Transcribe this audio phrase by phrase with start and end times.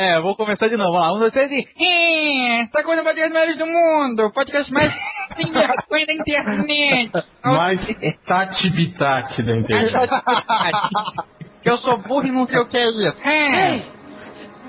[0.00, 0.92] É, eu vou começar de novo.
[0.92, 2.62] Vamos lá, um, dois, três e...
[2.62, 4.32] Essa coisa vai ter os melhores do mundo.
[4.32, 4.90] Podcast mais
[5.36, 7.12] sem vergonha da internet.
[7.44, 7.80] Mais
[8.26, 9.92] tati-bitati da internet.
[11.62, 13.18] que eu sou burro e não sei o que é isso.
[13.22, 13.82] Hey!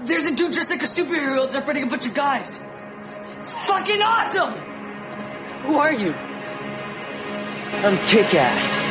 [0.06, 2.62] There's a dude just like a superhero interpreting a bunch of guys.
[3.40, 4.54] It's fucking awesome!
[5.66, 6.14] Who are you?
[7.86, 8.84] I'm Kick-Ass.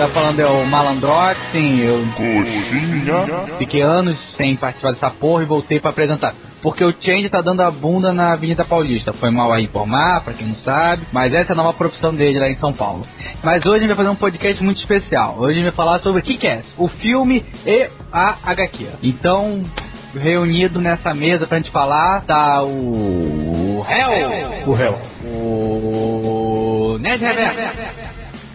[0.00, 2.02] Tá falando é o Malandrox, sim, eu
[3.58, 6.34] fiquei anos sem participar dessa porra e voltei pra apresentar.
[6.62, 9.12] Porque o Change tá dando a bunda na Avenida Paulista.
[9.12, 12.38] Foi mal a informar, pra quem não sabe, mas essa é a nova profissão dele
[12.38, 13.02] lá em São Paulo.
[13.44, 15.36] Mas hoje a gente vai fazer um podcast muito especial.
[15.38, 18.86] Hoje a gente vai falar sobre Kick-Ass, o filme e a HQ.
[19.02, 19.62] Então,
[20.18, 23.84] reunido nessa mesa pra gente falar, tá o...
[23.86, 24.66] Hell!
[24.66, 24.98] O réu.
[25.26, 26.96] O...
[26.98, 27.58] Nerd Reverso!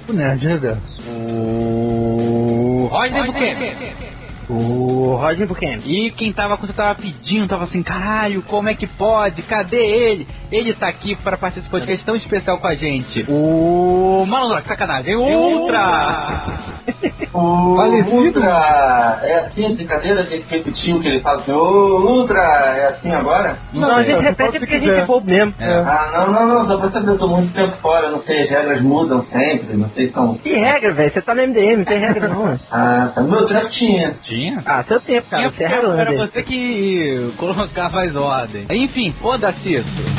[0.09, 0.94] O Nerd Reverso.
[1.37, 4.14] O Roger Buchanan.
[4.49, 5.77] O Roger Buchanan.
[5.85, 9.41] E quem tava quando você tava pedindo, tava assim, caralho, como é que pode?
[9.41, 10.27] Cadê ele?
[10.51, 13.25] Ele tá aqui para participar desse podcast tão especial com a gente.
[13.29, 15.15] O Malandro, que sacanagem.
[15.15, 16.43] Ultra!
[17.33, 18.15] O Falecido.
[18.15, 22.41] Ultra é assim, a brincadeira, tem que repetir o que ele fala assim, ô Ultra,
[22.41, 23.57] é assim agora?
[23.73, 25.53] Não, a gente repete porque a gente é bobo mesmo.
[25.59, 28.49] Ah, não, não, não, só pra saber, eu tô muito tempo fora, não sei, as
[28.49, 30.35] regras mudam sempre, não sei se são...
[30.35, 31.11] Que regra, velho?
[31.11, 32.59] Você tá no MDM, não tem regra não.
[32.71, 34.13] Ah, tá, no meu tempo tinha.
[34.35, 34.61] Tinha?
[34.65, 35.49] Ah, seu tempo, cara.
[35.49, 36.17] Você é Era Highlander.
[36.17, 38.67] você que colocava as ordens.
[38.69, 40.15] Enfim, foda-se isso.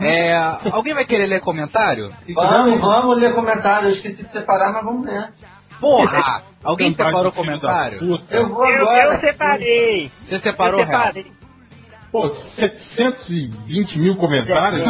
[0.00, 0.36] É,
[0.70, 2.08] alguém vai querer ler comentário?
[2.34, 5.28] Vamos, vamos ler comentário, eu esqueci de separar, mas vamos ler.
[5.80, 6.42] Porra!
[6.64, 7.98] Alguém separou comentário?
[8.30, 9.14] Eu vou Eu, agora.
[9.14, 10.10] eu separei.
[10.26, 11.26] Você separou, eu separei.
[12.10, 14.82] Pô, 720 mil comentários?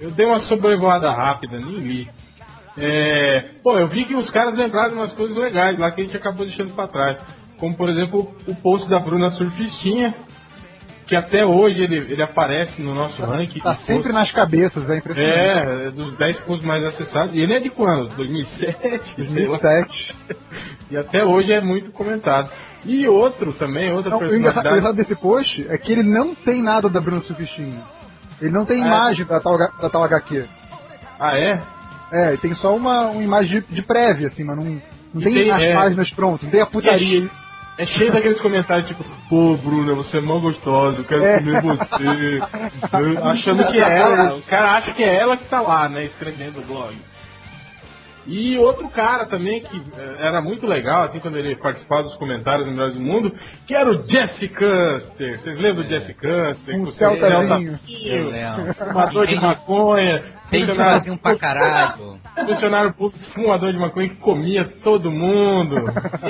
[0.00, 2.08] Eu, eu dei uma sobrevoada rápida, nem li.
[2.76, 6.16] É, pô, eu vi que os caras lembraram umas coisas legais lá que a gente
[6.16, 7.18] acabou deixando pra trás.
[7.58, 10.14] Como, por exemplo, o post da Bruna Surfistinha,
[11.06, 13.60] que até hoje ele, ele aparece no nosso ranking.
[13.60, 15.36] Tá sempre nas cabeças, é impressionante.
[15.36, 17.34] É, é dos 10 posts mais acessados.
[17.34, 18.08] E ele é de quando?
[18.14, 18.78] 2007?
[19.30, 19.58] sei lá.
[19.58, 20.14] 2007.
[20.90, 22.50] E até hoje é muito comentado.
[22.84, 24.78] E outro também, outra Não, o engraçado, o personalidade.
[24.78, 27.82] engraçado desse post é que ele não tem nada da Bruno Sufistinho.
[28.40, 28.86] Ele não tem é?
[28.86, 30.44] imagem da tal, da tal HQ.
[31.18, 31.60] Ah, é?
[32.12, 34.64] É, tem só uma, uma imagem de, de prévia, assim, mas não,
[35.14, 35.74] não tem, tem, as é.
[35.74, 37.28] páginas prontas, não tem a putaria.
[37.76, 42.40] É cheio daqueles comentários tipo, pô, Bruna, você é mó gostosa, eu quero comer você.
[42.94, 44.34] Eu- Achando que é ela.
[44.36, 46.96] O cara acha que é ela que tá lá, né, escrevendo o blog.
[48.26, 52.64] E outro cara também que eh, era muito legal, assim, quando ele participava dos comentários
[52.64, 53.30] do Melhores do Mundo,
[53.66, 55.38] que era o Jesse Custer.
[55.38, 56.74] Vocês lembram do Jesse Custer?
[56.76, 57.78] Um Com o seu Celtazinho.
[58.74, 60.22] Fumador de maconha.
[60.50, 62.18] Tem funcionário- que um pra caralho.
[62.46, 65.76] Funcionário público, fumador de maconha que comia todo mundo.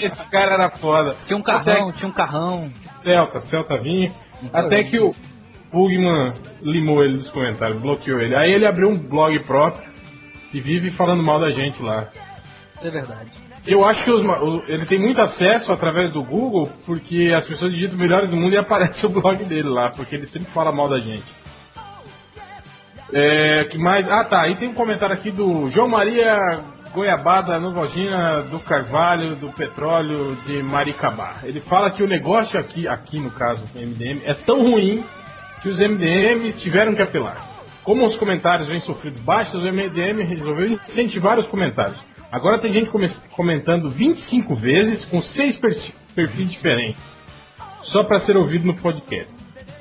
[0.01, 1.15] Esse cara era foda.
[1.27, 2.71] Tinha um carrão, tinha um carrão.
[3.03, 4.11] Celta, Celta vinha.
[4.53, 5.09] Até que o
[5.73, 8.35] Bugman limou ele dos comentários, bloqueou ele.
[8.35, 9.94] Aí ele abriu um blog próprio
[10.55, 12.09] e vive falando mal da gente lá.
[12.83, 13.31] É verdade.
[13.67, 17.97] Eu acho que os ele tem muito acesso através do Google, porque as pessoas digitam
[17.97, 20.99] melhores do mundo e aparece o blog dele lá, porque ele sempre fala mal da
[20.99, 21.25] gente.
[23.13, 24.07] É, que mais?
[24.09, 26.37] Ah tá, aí tem um comentário aqui do João Maria
[26.93, 31.37] Goiabada Novalgina do Carvalho do Petróleo de Maricabá.
[31.43, 35.05] Ele fala que o negócio aqui, aqui no caso, MDM, é tão ruim
[35.63, 37.54] que os MDM tiveram que apelar.
[37.85, 41.99] Como os comentários vêm sofrido baixos, o MDM resolveu incentivar os comentários.
[42.33, 45.57] Agora tem gente come- comentando 25 vezes com seis
[46.15, 46.97] perfis diferentes.
[47.85, 49.33] Só para ser ouvido no podcast.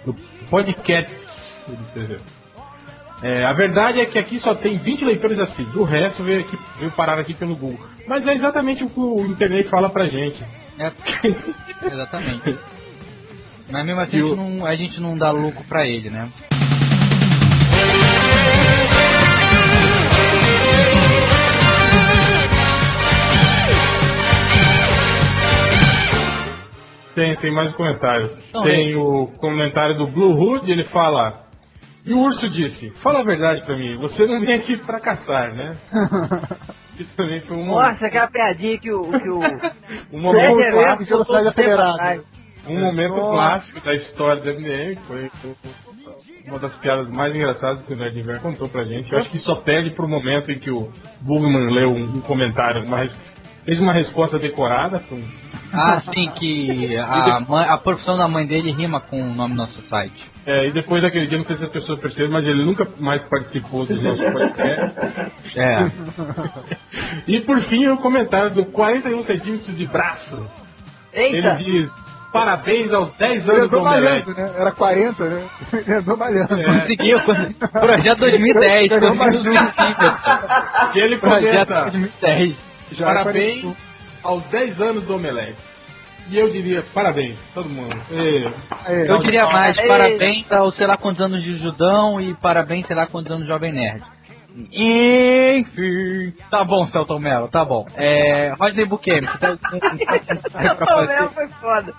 [0.05, 0.13] No
[0.49, 1.11] podcast.
[3.23, 5.75] É, a verdade é que aqui só tem 20 leitores assíduos.
[5.77, 7.79] O resto veio, aqui, veio parar aqui pelo Google.
[8.05, 10.43] Mas é exatamente o que o internet fala pra gente.
[10.77, 10.91] É,
[11.87, 12.57] exatamente.
[13.71, 16.29] Mas mesmo assim a gente, não, a gente não dá lucro pra ele, né?
[27.15, 28.29] Tem, tem mais um comentário.
[28.49, 31.43] Então, tem o comentário do Blue Hood, ele fala.
[32.05, 35.53] E o urso disse, fala a verdade pra mim, você não vem aqui pra caçar,
[35.53, 35.77] né?
[36.99, 39.01] Isso também foi um, Nossa, aquela piadinha que o.
[39.01, 39.39] Que o...
[40.11, 41.13] um momento clássico,
[42.67, 45.31] um momento clássico da história do MDM, que foi
[46.47, 49.11] uma das piadas mais engraçadas que o Nerd Inverno contou pra gente.
[49.11, 52.83] Eu acho que só perde pro momento em que o Bugman leu um, um comentário,
[52.85, 53.15] uma res-
[53.65, 55.23] fez uma resposta decorada pra um,
[55.71, 59.57] Ah, sim, que a, mãe- a profissão da mãe dele rima com o nome do
[59.57, 60.31] nosso site.
[60.45, 63.21] É, e depois daquele dia, não sei se as pessoas perceberam, mas ele nunca mais
[63.29, 65.57] participou dos nossos podcasts.
[65.57, 65.77] É.
[67.27, 70.45] E por fim, o comentário do 41 centímetros de braço.
[71.13, 71.55] Ele Eita!
[71.55, 71.89] diz:
[72.33, 74.27] Parabéns aos 10 Ele anos do Omelete.
[74.27, 74.51] malhando, né?
[74.59, 75.43] Era 40, né?
[75.73, 76.53] Ele andou malhando.
[76.55, 76.79] É.
[76.81, 77.19] Conseguiu.
[77.71, 78.89] Projeto 2010.
[78.89, 79.65] Pegou mais conseguiu um.
[79.65, 80.95] os centímetros.
[80.95, 82.55] E ele Projeto comenta: 2010.
[82.93, 83.75] Já Parabéns 41.
[84.23, 85.55] aos 10 anos do Omelete.
[86.31, 87.95] E eu diria: Parabéns, todo mundo.
[88.11, 88.49] E-
[89.07, 93.05] Eu diria mais, parabéns aos sei lá quantos anos de Judão e parabéns sei lá
[93.05, 94.01] quantos anos de Jovem Nerd.
[94.55, 96.33] Enfim.
[96.49, 97.85] Tá bom, Celton Mello, tá bom.
[97.95, 98.53] É.
[98.59, 99.79] Rodney Bukemi, tá com
[100.75, 101.29] pra O Mel fazer?
[101.29, 101.93] foi foda.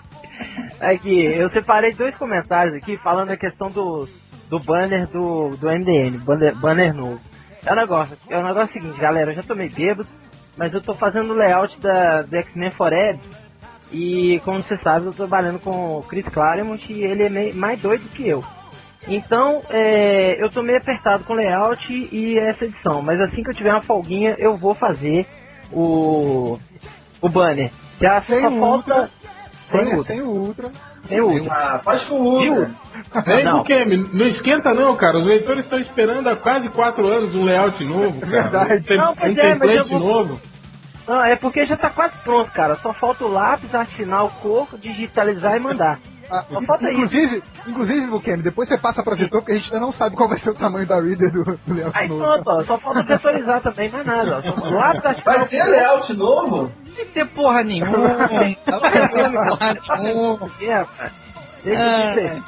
[0.81, 4.07] Aqui, eu separei dois comentários aqui falando a questão do,
[4.49, 7.19] do banner do, do MDM, banner, banner novo.
[7.65, 10.07] É um negócio, é um negócio seguinte, galera, eu já tomei bêbado,
[10.57, 13.19] mas eu tô fazendo o layout da, do X-Men Forever.
[13.91, 17.55] E como você sabe, eu tô trabalhando com o Chris Claremont e ele é meio,
[17.55, 18.43] mais doido que eu.
[19.07, 23.49] Então, é, eu tô meio apertado com o layout e essa edição, mas assim que
[23.51, 25.25] eu tiver uma folguinha, eu vou fazer
[25.71, 26.57] o,
[27.21, 27.71] o banner.
[28.01, 28.95] Já Sem só o falta.
[28.95, 29.09] Ultra.
[29.71, 30.13] Sem Tem, Ultra.
[30.13, 30.71] tem o Ultra.
[31.07, 31.53] Sem Ultra.
[31.53, 32.75] Ah, faz com o Ultra.
[33.27, 33.57] Ei, Não.
[33.59, 35.17] Bukemi, não esquenta não, cara.
[35.19, 38.31] Os leitores estão esperando há quase 4 anos um layout novo, cara.
[38.49, 38.73] Verdade.
[38.73, 40.41] Um, tem- Não, um é, mas template vou- novo.
[41.07, 42.75] Não, é porque já tá quase pronto, cara.
[42.81, 45.99] Só falta o lápis, afinar o corpo, digitalizar e mandar.
[46.29, 47.01] Ah, Só falta isso.
[47.01, 50.27] inclusive, inclusive, Bukemi, depois você passa pra vetor, porque a gente ainda não sabe qual
[50.29, 52.23] vai ser o tamanho da reader do, do layout Aí novo.
[52.23, 52.63] pronto, ó.
[52.63, 54.37] Só falta vetorizar também, mais nada.
[54.37, 54.41] Ó.
[54.41, 56.61] Só lápis, afinar Vai ter layout novo?
[56.85, 57.97] Não tem que ter porra nenhuma.
[57.97, 60.51] Não vai ter porra nenhuma.
[60.61, 61.11] É, rapaz.
[61.63, 62.43] Deixa eu dizer.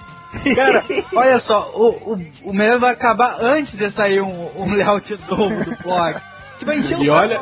[0.56, 0.84] Cara,
[1.16, 5.64] olha só, o, o, o melhor vai acabar antes de sair um, um layout novo
[5.64, 6.16] do blog.
[6.60, 7.42] Que vai encher o E olha,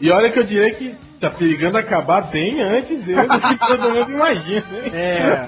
[0.00, 3.90] e olha que eu diria que tá perigando acabar bem antes dele do que todo
[3.90, 4.92] mundo imagina, hein?
[4.94, 5.46] É.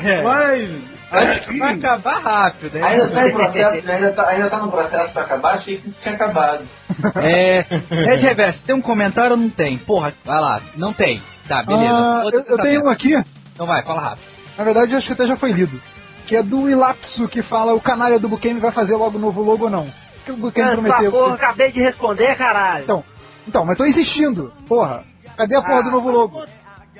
[0.18, 0.22] é.
[0.22, 0.70] Mas
[1.12, 2.86] Acho que vai acabar rápido, né?
[2.86, 3.94] Ainda tá em processo, né?
[3.94, 6.64] ainda, tá, ainda tá no processo pra acabar, achei que tinha acabado.
[7.16, 7.58] É.
[7.58, 9.76] É de reverso, tem um comentário ou não tem?
[9.78, 11.20] Porra, vai lá, não tem.
[11.46, 11.90] Tá, beleza.
[11.90, 13.14] Ah, eu, eu tenho um aqui,
[13.54, 14.24] Então vai, fala rápido.
[14.56, 15.80] na verdade acho que até já foi lido.
[16.26, 19.64] Que é do Ilapso, que fala o canalha do Bukemi vai fazer logo novo logo
[19.64, 19.84] ou não.
[19.84, 21.10] O que o Bukemi prometeu?
[21.10, 22.84] porra, acabei de responder, caralho.
[22.84, 23.04] Então,
[23.46, 24.52] então, mas tô insistindo.
[24.68, 25.04] Porra,
[25.36, 26.44] cadê a porra Ah, do novo logo?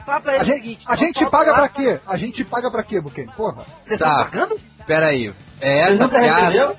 [0.04, 0.84] Fala pra A gente, seguinte.
[0.88, 2.00] a gente paga pra quê?
[2.06, 3.30] A gente paga pra quê, Bukemi?
[3.36, 3.62] Porra.
[3.86, 4.22] Vocês Tá.
[4.22, 4.60] estão pagando?
[4.86, 5.32] Pera aí.
[5.60, 6.40] É Você essa nunca piada.
[6.48, 6.76] recebeu?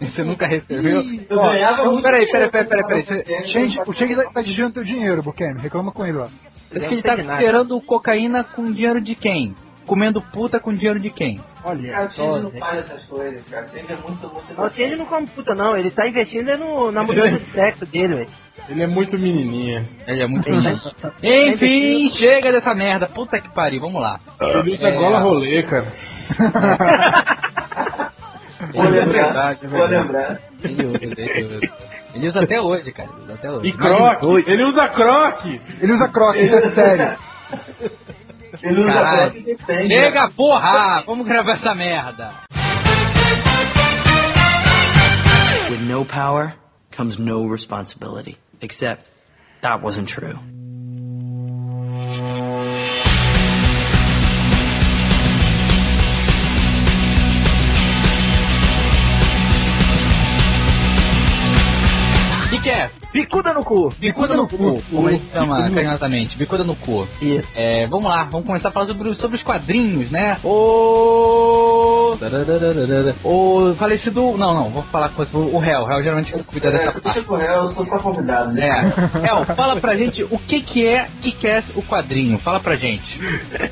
[0.00, 1.02] Você nunca recebeu?
[1.28, 3.48] Eu Ó, ganhava então, muito peraí, dinheiro peraí, peraí, peraí, peraí.
[3.50, 3.80] Change-.
[3.86, 5.60] O Change tá- tá desviando teu dinheiro, Bukemi.
[5.60, 6.28] Reclama com ele lá.
[6.72, 9.54] Parece que ele tá esperando cocaína com dinheiro de quem?
[9.90, 11.40] Comendo puta com dinheiro de quem?
[11.64, 13.66] Olha, Cara, o só, Change não faz essas coisas, cara.
[13.66, 14.54] O Change é muito, muito...
[14.56, 15.76] Não, o Change não come puta, não.
[15.76, 18.28] Ele tá investindo é no, na mudança de sexo dele, velho.
[18.68, 19.84] ele é muito menininha.
[20.06, 20.80] Ele é muito Ele lindo.
[20.92, 23.06] tá- Enfim, chega dessa merda.
[23.06, 24.20] Puta que pariu, vamos lá.
[24.40, 24.92] Ele usa É.
[24.92, 25.86] gola rolê, cara.
[28.72, 30.38] Vou Ele usa lembrar, vou lembrar.
[30.62, 31.60] Ele usa, ele usa.
[32.14, 33.08] Ele usa até hoje, cara.
[33.12, 33.66] Ele usa até hoje.
[33.66, 34.50] E croque.
[34.50, 35.60] Ele usa croque.
[35.80, 37.18] Ele usa croque, isso é sério.
[38.62, 39.58] Ele usa Caralho.
[39.66, 39.88] sangue.
[39.88, 41.02] Chega, porra!
[41.06, 42.32] Vamos gravar essa merda.
[45.70, 46.54] With no power
[46.90, 48.36] comes no responsibility.
[48.60, 49.10] Except
[49.62, 50.38] that wasn't true.
[62.60, 62.90] Que, que é?
[63.12, 63.88] Bicuda no cu.
[63.98, 64.80] Bicuda no cu.
[64.90, 66.36] Como ele chama carinhosamente?
[66.36, 67.06] Bicuda no cu.
[67.20, 67.48] Isso.
[67.54, 70.36] É, vamos lá, vamos começar a falar sobre, sobre os quadrinhos, né?
[73.24, 73.70] O.
[73.70, 74.36] O falecido.
[74.36, 75.80] Não, não, vou falar com o réu.
[75.80, 77.04] O réu geralmente cuida dessa É, parte.
[77.04, 78.92] deixa pro réu, eu sou só convidado, né?
[79.24, 79.28] É.
[79.28, 82.38] El, fala pra gente o que que é que que é o quadrinho.
[82.38, 83.02] Fala pra gente.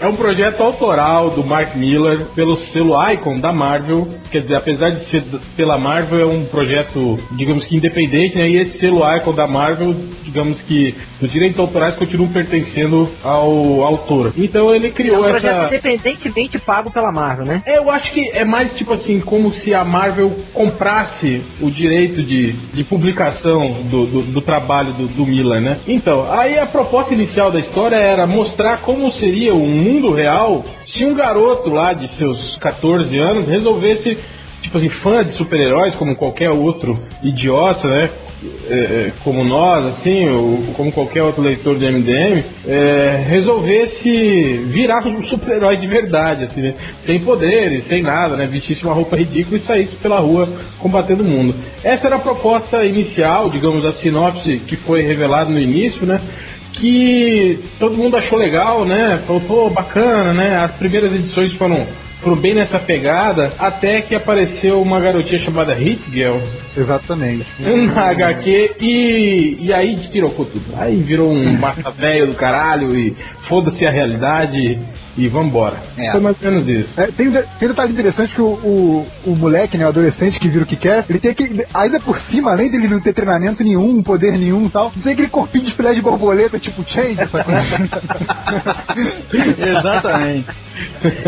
[0.00, 4.06] É um projeto autoral do Mark Miller pelo selo Icon da Marvel.
[4.30, 5.24] Quer dizer, apesar de ser
[5.56, 8.48] pela Marvel, é um projeto, digamos que independente, né?
[8.48, 9.94] E esse selo Icon da Marvel,
[10.28, 14.32] digamos que os direitos autorais continuam pertencendo ao autor.
[14.36, 15.66] Então ele É um criou projeto essa.
[15.74, 17.62] independentemente pago pela Marvel, né?
[17.66, 22.22] É, Eu acho que é mais tipo assim, como se a Marvel comprasse o direito
[22.22, 25.78] de, de publicação do, do, do trabalho do, do Miller, né?
[25.86, 31.04] Então, aí a proposta inicial da história era mostrar como seria o mundo real se
[31.04, 34.18] um garoto lá de seus 14 anos resolvesse,
[34.60, 38.10] tipo assim, fã de super-heróis, como qualquer outro idiota, né?
[38.70, 45.06] É, é, como nós, assim, ou como qualquer outro leitor de MDM, é, resolvesse virar
[45.06, 46.74] um super-herói de verdade, assim, né?
[47.04, 48.46] sem poderes, sem nada, né?
[48.46, 51.54] Vestisse uma roupa ridícula e saísse pela rua combatendo o mundo.
[51.82, 56.20] Essa era a proposta inicial, digamos, a sinopse que foi revelada no início, né?
[56.72, 59.20] que todo mundo achou legal, né?
[59.26, 60.58] Falou, pô, bacana, né?
[60.58, 61.84] As primeiras edições foram,
[62.20, 66.38] foram bem nessa pegada, até que apareceu uma garotinha chamada Hit Girl
[66.76, 67.46] Exatamente.
[67.94, 70.64] na HQ e, e aí despirocou tudo.
[70.76, 73.14] Aí virou um massa velho do caralho e
[73.48, 74.78] foda-se a realidade
[75.18, 75.76] e vambora.
[75.98, 76.12] É.
[76.12, 76.88] Foi mais ou menos isso.
[76.96, 80.38] É, tem, um de- tem detalhe interessante que o, o, o moleque, né, o adolescente
[80.38, 83.12] que vira o que quer, ele tem aquele, ainda por cima, além dele não ter
[83.12, 87.16] treinamento nenhum, poder nenhum e tal, tem aquele corpinho de filé de borboleta, tipo Change,
[87.16, 87.54] sacou?
[89.58, 90.46] Exatamente.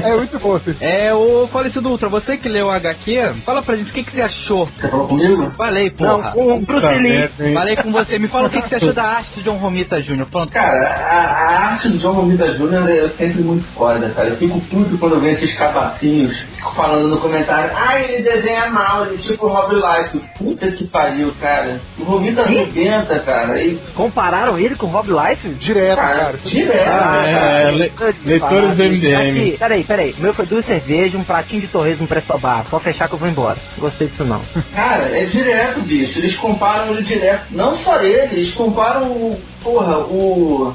[0.03, 0.55] é muito bom.
[0.55, 0.75] assim.
[0.81, 4.13] É, o falecido Ultra, você que leu o HQ, fala pra gente o que, que
[4.13, 4.67] você achou.
[4.67, 5.51] Você falou comigo?
[5.57, 6.33] Falei, Não, porra.
[6.33, 7.55] com o Bruce Lee.
[7.55, 8.19] Falei com você.
[8.19, 10.27] Me fala o que, que você achou da arte de John Romita Jr.
[10.31, 12.89] Falando, Cara, a, a arte do John Romita Jr.
[12.89, 14.29] é sempre muito foda, cara.
[14.29, 16.37] Eu fico puto quando eu vejo esses cabacinhos
[16.77, 20.11] falando no comentário, ah, ele desenha mal, ele tipo o Rob Light.
[20.37, 21.81] Puta que pariu, cara.
[21.99, 23.61] O Romita arrebenta, cara.
[23.63, 25.49] E, Compararam ele com o Rob Life?
[25.55, 26.39] Direto, cara, cara.
[26.45, 26.87] direto.
[26.87, 27.93] Ah, é, é, le-
[28.27, 29.41] leitores do MDM.
[29.41, 30.15] Aqui, peraí, peraí.
[30.19, 32.67] O meu foi duas cervejas, um pratinho de torresmo, um preço bar.
[32.69, 33.57] Só fechar que eu vou embora.
[33.79, 34.43] Gostei disso não.
[34.77, 36.19] Cara, é direto, bicho.
[36.19, 37.45] Eles comparam ele direto.
[37.53, 39.41] Não só ele, eles comparam o.
[39.63, 40.75] Porra, o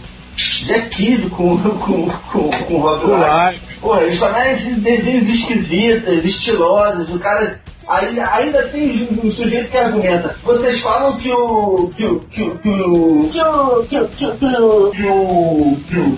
[0.62, 3.62] de aquilo é com, com, com, com Rob Light.
[3.82, 10.36] Pô, histórias de desenhos esquisitas, estilosos, o cara Aí, ainda tem um sujeito que argumenta.
[10.44, 11.92] Vocês falam que o.
[11.96, 12.20] que o.
[12.20, 12.58] que o.
[12.58, 13.30] que o.
[13.30, 13.78] que o.
[13.80, 14.08] que o.
[14.08, 14.26] que o.
[14.26, 14.32] que o.
[14.32, 14.92] que o.
[14.92, 15.78] que o.
[15.88, 16.18] que o-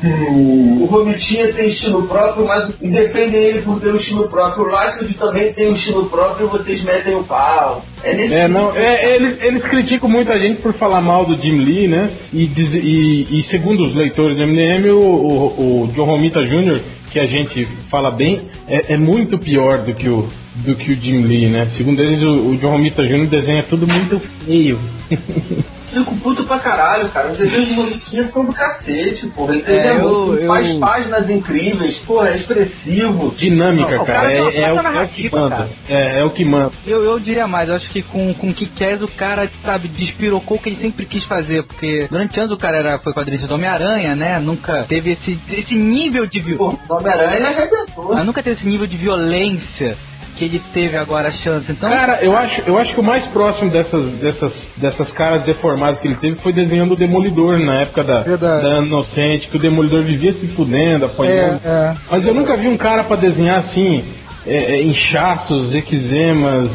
[0.00, 4.64] que o- o Romitinha tem estilo próprio, mas defendem ele por ter um estilo próprio.
[4.64, 7.82] O Lightfoot também tem um estilo próprio e vocês metem o pau.
[8.02, 8.10] É
[8.42, 11.88] É, não, tipo é, eles, eles criticam muita gente por falar mal do Jim Lee,
[11.88, 12.10] né?
[12.32, 16.80] E, diz- e, e segundo os leitores do MDM, o, o, o John Romita Jr.,
[17.10, 20.96] que a gente fala bem, é, é muito pior do que o do que o
[20.96, 21.68] Jim Lee, né?
[21.76, 23.26] Segundo eles, o, o John Romita Jr.
[23.26, 24.78] desenha tudo muito feio.
[25.94, 27.30] Fico puto pra caralho, cara.
[27.30, 29.54] Os desenhos de Romitinha ficam do cacete, porra.
[29.54, 33.32] Ele É, eu- eu- faz páginas incríveis, porra, é expressivo.
[33.38, 35.56] Dinâmica, Não, o cara, cara é, uma é, o, é o que narrativa, manda.
[35.56, 35.68] cara.
[35.88, 36.72] É, é o que manda.
[36.84, 40.56] Eu, eu diria mais, eu acho que com, com o Kikés o cara, sabe, despirocou
[40.56, 43.54] o que ele sempre quis fazer, porque durante anos o cara era, foi quadrinista do
[43.54, 44.40] Homem-Aranha, né?
[44.40, 48.14] Nunca teve esse, esse nível de vi- Pô, o Homem-Aranha arrebentou.
[48.14, 49.96] mas nunca teve esse nível de violência
[50.36, 51.66] que ele teve agora a chance.
[51.70, 55.98] Então, Cara, eu acho, eu acho que o mais próximo dessas, dessas, dessas caras deformadas
[56.00, 58.62] que ele teve foi desenhando o Demolidor na época da, Verdade.
[58.62, 61.60] da Inocente, que o Demolidor vivia se fudendo, É, apanhando.
[61.64, 61.94] é.
[62.10, 64.04] Mas eu nunca vi um cara pra desenhar assim,
[64.46, 66.68] é, é, inchaços, eczemas,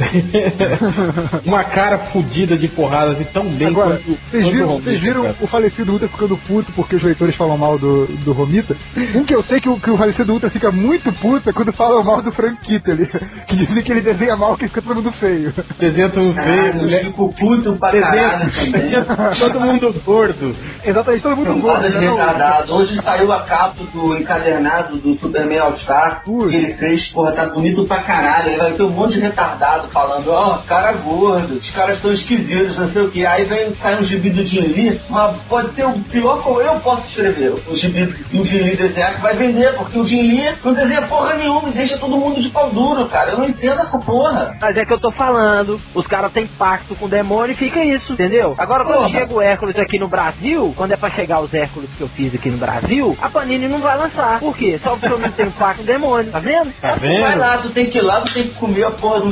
[1.44, 4.84] uma cara fudida de porrada assim, tão bem Agora, quanto, vocês quanto viram, o Romita,
[4.90, 5.36] vocês viram cara.
[5.40, 8.76] o falecido Ultra ficando puto porque os leitores falam mal do, do Romita?
[9.14, 11.72] Um que eu sei que o, que o falecido Ultra fica muito puto é quando
[11.72, 12.96] falam mal do Frank Kittel,
[13.46, 15.52] que dizem que ele desenha mal que fica todo mundo feio.
[15.78, 17.04] Desenha tudo feio, Caralho, eu mulher.
[17.04, 18.72] fico puto pra Desenha, caralho também.
[18.72, 19.04] desenha
[19.38, 20.56] todo mundo gordo.
[20.84, 21.88] Exatamente, todo mundo São gordo.
[21.88, 22.00] né?
[22.00, 22.74] Não, retardado.
[22.74, 26.48] Hoje saiu a capa do encadernado do Superman All-Star Ui.
[26.48, 28.50] que ele fez, porra, tá bonito pra caralho.
[28.50, 32.76] Aí vai ter um monte de retardado falando, ó, cara gordo, os caras estão esquisitos,
[32.76, 33.26] não sei o que.
[33.26, 36.78] Aí vem, sai um gibi do Jim Lee, mas pode ser o pior como eu
[36.80, 37.52] posso escrever.
[37.66, 41.02] O gibi do Jim Lee desenhar que vai vender, porque o Jim Lee não desenha
[41.02, 43.32] porra nenhuma e deixa todo mundo de pau duro, cara.
[43.32, 44.56] Eu não entendo essa porra.
[44.60, 47.82] Mas é que eu tô falando, os caras têm pacto com o demônio e fica
[47.84, 48.54] isso, entendeu?
[48.58, 49.10] Agora quando Porra.
[49.10, 52.34] chega o Hércules aqui no Brasil, quando é pra chegar os Hércules que eu fiz
[52.34, 54.38] aqui no Brasil, a Panini não vai lançar.
[54.40, 54.78] Por quê?
[54.82, 56.72] Só porque eu não tenho pacto com o demônio, tá vendo?
[56.80, 57.38] Tá Tu vai vendo?
[57.38, 59.30] lá, tu tem que ir lá, tu tem que comer a porra de um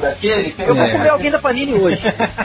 [0.00, 0.50] daquele.
[0.50, 0.90] que Eu vou É.
[0.92, 2.02] comer alguém da Panini hoje.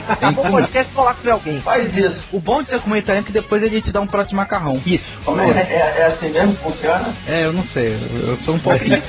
[0.08, 1.60] Acabou o podcast vou lá comer alguém.
[1.60, 2.16] Faz isso.
[2.32, 4.80] o bom de ser comunitário é que depois ele te dá um prato de macarrão.
[4.84, 5.04] Isso.
[5.24, 7.14] Como é, é, é assim mesmo que funciona?
[7.26, 7.94] É, eu não sei,
[8.26, 9.02] eu, sou um pouquinho.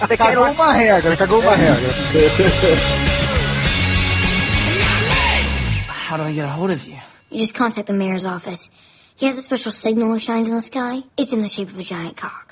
[0.00, 1.88] Você quer Cagou uma regra, cagou uma regra.
[6.10, 6.98] How do I get a hold of you?
[7.30, 8.68] You just contact the mayor's office.
[9.16, 11.02] He has a special signal that shines in the sky.
[11.16, 12.43] It's in the shape of a giant cock.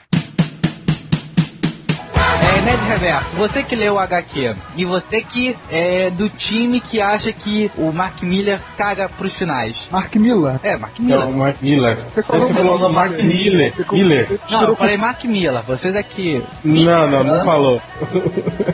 [2.54, 7.00] É, Ned Reverso, você que leu o HQ e você que é do time que
[7.00, 9.74] acha que o Mark Miller caga pros finais.
[9.90, 10.56] Mark Miller.
[10.62, 11.26] É, Mark É Miller.
[11.28, 11.96] o Mark Miller.
[12.14, 13.72] Você falou- falou Mark Miller.
[13.90, 14.38] Miller.
[14.50, 16.42] Não, eu falei Mark Miller, vocês aqui.
[16.64, 17.80] Não, não, não falou.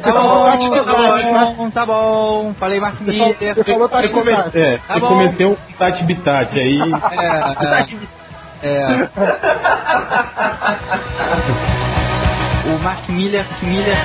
[0.02, 2.54] Tá bom, tá bom, tá bom.
[2.58, 3.36] Falei Mark Miller.
[3.54, 4.32] Você falou Você, Tati come...
[4.34, 4.58] Tati.
[4.58, 5.06] é, Tá você bom.
[5.08, 6.80] cometeu um Tati Bitat aí.
[8.62, 9.08] É, é, é.
[12.68, 13.96] O Mark Miller, Miller.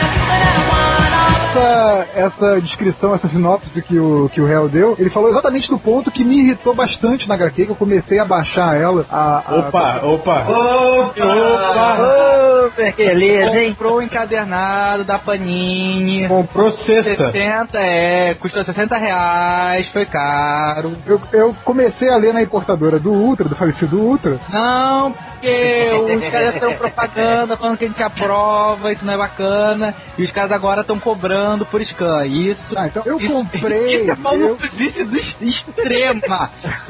[1.54, 5.78] Essa, essa descrição, essa sinopse que o, que o réu deu, ele falou exatamente do
[5.78, 9.06] ponto que me irritou bastante na HQ, que eu comecei a baixar ela.
[9.12, 10.46] A, a- Opa, opa.
[10.50, 11.24] Opa!
[11.24, 12.70] Opa!
[12.70, 13.70] Super beleza, hein?
[13.72, 16.28] Comprou o encadernado da Panini.
[16.28, 17.32] Comprou cesta.
[17.32, 20.94] 60, é, custou 60 reais, foi caro.
[21.06, 24.40] Eu, eu comecei a ler na importadora do Ultra, do falecido Ultra.
[24.50, 29.94] Não, porque os caras estão propaganda falando que a gente aprova, isso não é bacana.
[30.18, 32.26] E os caras agora estão cobrando por scan.
[32.26, 32.60] Isso.
[32.76, 34.02] Ah, então eu isso- comprei.
[34.02, 34.56] Isso é eu-
[35.06, 36.50] do ex- extrema.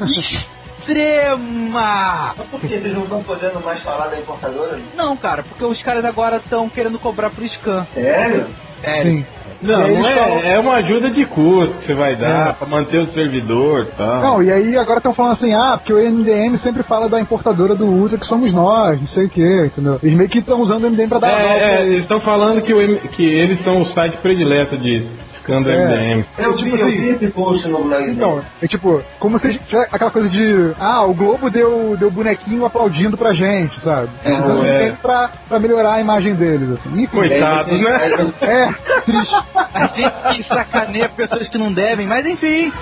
[0.80, 2.34] extrema.
[2.50, 4.78] Por que vocês não estão podendo mais falar da importadora?
[4.94, 7.86] Não, cara, porque os caras agora estão querendo cobrar por scan.
[7.94, 8.46] Sério?
[8.82, 9.12] Sério.
[9.12, 9.26] Sim.
[9.64, 12.52] Não, não falam- é, é uma ajuda de custo que você vai dar É.
[12.52, 14.20] pra manter o servidor e tal.
[14.22, 17.74] Não, e aí agora estão falando assim, ah, porque o MDM sempre fala da importadora
[17.74, 19.98] do Ultra que somos nós, não sei o que, entendeu?
[20.02, 22.00] Eles meio que estão usando o MDM pra dar É, é, eles.
[22.00, 25.02] estão falando que, o que eles são o site predileto de
[25.44, 25.76] scan do É.
[25.76, 26.24] MDM.
[26.38, 28.10] Eu vi, eu vi esse post no blog.
[28.10, 32.64] Então, é tipo, como se tivesse aquela coisa de, ah, o Globo deu, deu bonequinho
[32.64, 34.08] aplaudindo pra gente, sabe?
[34.24, 34.92] É, Usando é.
[35.00, 37.02] Pra, pra melhorar a imagem deles, assim.
[37.02, 38.10] Enfim, Coitados, né?
[38.42, 39.34] é, triste.
[39.74, 42.72] A gente sacaneia pessoas que não devem, mas enfim.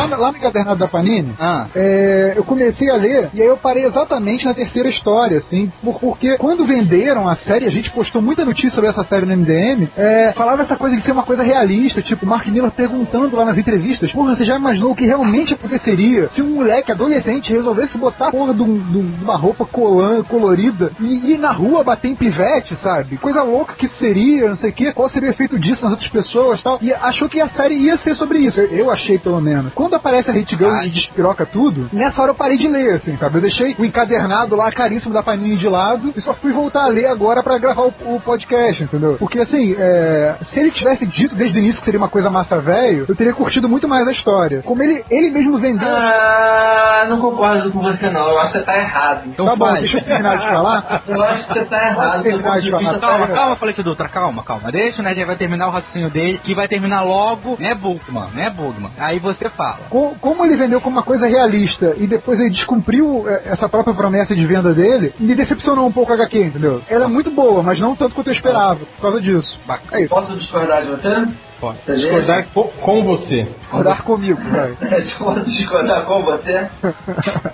[0.00, 1.66] Lá, no- lá no encadernado da Panini, Ah.
[1.74, 5.98] é, eu comecei a ler e aí eu parei exatamente na terceira história, assim, por-
[6.00, 9.88] porque quando venderam a série, a gente postou muita notícia sobre essa série no MDM,
[9.96, 13.58] é, falava essa coisa de ser uma coisa realista, tipo, Mark Miller perguntando lá nas
[13.58, 18.28] entrevistas, porra, você já imaginou o que realmente aconteceria se um moleque adolescente resolvesse botar
[18.28, 22.08] a porra de, um- de um- uma roupa colan, colorida e ir na rua bater
[22.08, 23.16] em pivete, sabe?
[23.18, 26.10] Coisa louca que seria, não sei o que, qual seria o efeito disso nas outras
[26.10, 26.78] pessoas e tal.
[26.80, 28.58] E achou que a série ia ser sobre isso.
[28.60, 29.72] Eu, eu achei, pelo menos.
[29.74, 33.16] Quando aparece a Hate Girl e despiroca tudo, nessa hora eu parei de ler, assim,
[33.16, 33.38] sabe?
[33.38, 36.88] Eu deixei o encadernado lá, caríssimo da Panini de lado, e só fui voltar a
[36.88, 39.16] ler agora pra gravar o, o podcast, entendeu?
[39.18, 42.58] Porque, assim, é, se ele tivesse dito desde o início que seria uma coisa massa
[42.58, 44.62] velho, eu teria curtido muito mais a história.
[44.62, 45.88] Como ele, ele mesmo vendeu...
[45.88, 48.28] Ah, não concordo com você não.
[48.28, 49.22] Eu acho que você tá errado.
[49.26, 51.02] Então tá bom, deixa eu terminar de falar.
[51.08, 52.22] Eu acho que você tá errado.
[52.22, 52.98] Terminar de falar.
[52.98, 54.70] Calma, calma, falei Dutra, calma, calma.
[54.70, 58.50] Deixa o Ned vai terminar o raciocínio dele, que vai terminar logo, né, Bugman, né,
[58.50, 58.90] Bugman?
[58.98, 59.69] Aí você fala.
[59.88, 63.94] Co- Como ele vendeu como uma coisa realista e depois ele descumpriu é, essa própria
[63.94, 66.82] promessa de venda dele, me decepcionou um pouco a HQ, entendeu?
[66.88, 69.58] Ela é muito boa, mas não tanto quanto eu esperava, por causa disso.
[69.92, 71.26] É isso, Posso discordar de você?
[71.60, 71.78] Pode.
[71.86, 71.94] Vê?
[71.96, 73.46] Discordar co- com você.
[73.68, 74.70] acordar comigo, vai.
[74.90, 76.66] É, Posso discordar com você?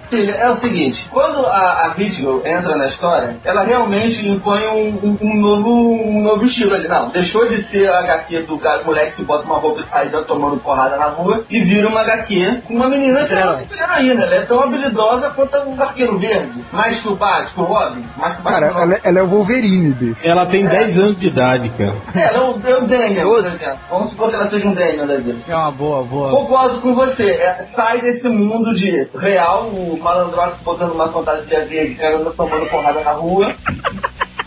[0.09, 4.89] Filha, é o seguinte, quando a, a Video entra na história, ela realmente impõe um,
[4.89, 6.87] um- um novo, um novo estilo ali.
[6.89, 10.09] Não, deixou de ser a HQ do cara, moleque que bota uma roupa e sai
[10.27, 14.25] tomando porrada na rua e vira uma HQ com uma menina que é uma heroína.
[14.25, 16.65] Ela é tão habilidosa quanto um arqueiro verde.
[16.73, 18.05] Mais que o Batman, o Robin.
[18.17, 20.17] Mais que o Cara, ela, é- ela é o Wolverine, bicho.
[20.23, 21.95] Ela tem 10 anos de idade, cara.
[22.15, 23.79] É, ela é o, é o Daniel, por exemplo.
[23.97, 25.39] Vamos supor que ela seja um Daniel da vida.
[25.49, 26.31] É uma boa, boa.
[26.31, 27.31] Concordo com você.
[27.31, 33.01] É, sai desse mundo de real, o malandrox botando uma fantasia verde, caramba, tomando porrada
[33.01, 33.55] na rua.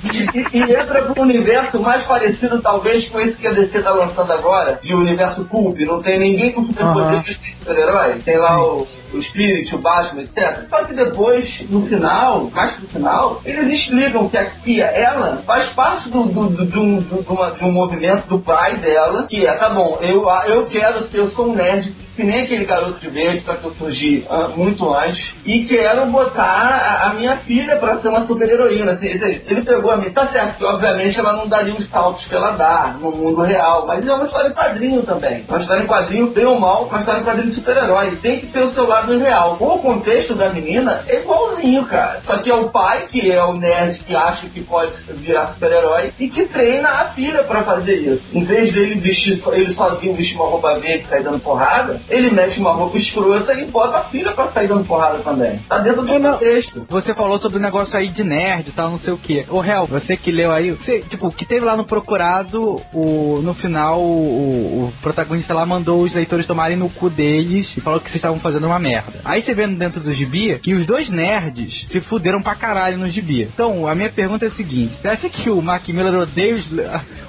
[0.03, 4.31] E, e- entra pro universo mais parecido, talvez, com esse que a DC tá lançando
[4.31, 5.77] agora, de universo Pulp.
[5.79, 7.21] Não tem ninguém com superpoder Aham.
[7.21, 8.13] de super-herói.
[8.23, 10.67] Tem lá o, o Spirit, o Batman, etc.
[10.69, 15.69] Só que depois, no final, mais pro final, eles explicam que a Kia, ela, faz
[15.73, 19.53] parte do, do, do- um, do- de uma- um movimento do pai dela, que é,
[19.55, 23.09] tá bom, eu, eu quero ser, eu sou um nerd, que nem aquele garoto de
[23.09, 27.77] verde, só que eu surgi ah, muito antes, e quero botar a, a minha filha
[27.77, 28.91] pra ser uma super-heroína.
[28.91, 32.25] Assim, ele ele pegou a mim, tá certo, que obviamente ela não daria os saltos
[32.25, 35.45] que ela dá no mundo real, mas é uma história em quadrinho também.
[35.47, 38.15] Uma história em quadrinho, bem ou mal, uma história em quadrinho de super-herói.
[38.17, 39.57] Tem que ter o seu lado real.
[39.59, 42.21] O contexto da menina é igualzinho, cara.
[42.25, 46.11] Só que é o pai, que é o nerd que acha que pode virar super-herói,
[46.19, 48.21] e que treina a filha pra fazer isso.
[48.33, 52.31] Em vez dele vestir, ele sozinho vestir uma roupa verde e sair dando porrada, ele
[52.31, 55.59] mete uma roupa escrota e bota a filha pra sair dando porrada também.
[55.67, 56.85] Tá dentro do contexto.
[56.89, 59.45] Você falou sobre o negócio aí de nerd e tal, não sei o que.
[59.49, 63.39] Ô, Hel, você que leu aí, você, tipo, o que teve lá no Procurado, o,
[63.43, 67.99] no final, o, o protagonista lá mandou os leitores tomarem no cu deles e falou
[67.99, 68.88] que vocês estavam fazendo uma merda.
[69.25, 73.09] Aí você vendo dentro do gibi que os dois nerds se fuderam pra caralho no
[73.09, 73.41] gibi.
[73.43, 76.63] Então, a minha pergunta é a seguinte: você acha que o Mark Miller odeia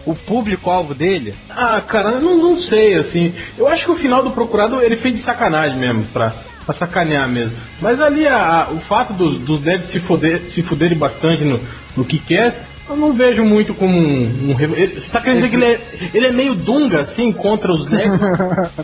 [0.06, 1.34] o público-alvo dele?
[1.48, 3.34] Ah, cara, não, não sei, assim.
[3.58, 7.28] Eu acho que o final do Procurado ele fez de sacanagem mesmo, pra, pra sacanear
[7.28, 7.56] mesmo.
[7.80, 11.60] Mas ali a- a- o fato dos, devs se, foder, se fuderem bastante no,
[11.96, 14.22] no que quer, eu não vejo muito como um.
[14.54, 15.80] um ele- você tá querendo dizer que ele é,
[16.14, 18.20] ele é meio dunga, assim, contra os devs?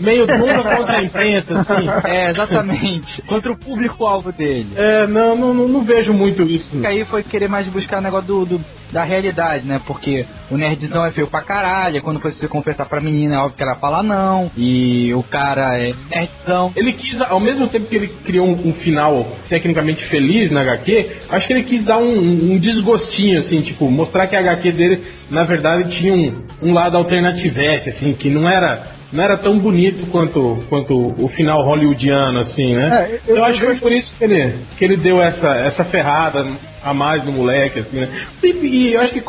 [0.00, 2.08] meio dunga contra a imprensa, assim?
[2.08, 3.22] É, exatamente.
[3.22, 4.68] Contra o público-alvo dele.
[4.76, 6.78] É, não, não, não, não vejo muito isso.
[6.80, 8.60] Que aí foi querer mais buscar o negócio do, do
[8.92, 9.80] da realidade, né?
[9.86, 13.62] Porque o nerdzão é feio pra caralho, quando você confessar pra menina, é óbvio que
[13.62, 16.72] ela fala não, e o cara é nerdzão.
[16.76, 21.10] Ele quis, ao mesmo tempo que ele criou um, um final tecnicamente feliz na HQ,
[21.28, 25.02] acho que ele quis dar um, um desgostinho, assim, tipo, mostrar que a HQ dele,
[25.30, 30.06] na verdade, tinha um, um lado alternativete, assim, que não era não era tão bonito
[30.10, 33.08] quanto, quanto o final hollywoodiano, assim, né?
[33.10, 35.84] É, eu- eu, acho que foi por isso que ele, que ele deu essa, essa
[35.84, 36.44] ferrada
[36.82, 38.08] a mais no moleque, assim, né?
[38.42, 39.22] E, e eu acho que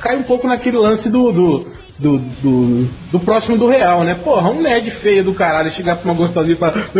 [0.00, 1.66] cai um pouco naquele lance do, do,
[1.98, 4.14] do, do, do próximo do real, né?
[4.22, 6.90] Porra, um nerd feio do caralho chegar pra uma gostosinha e falar "Ah,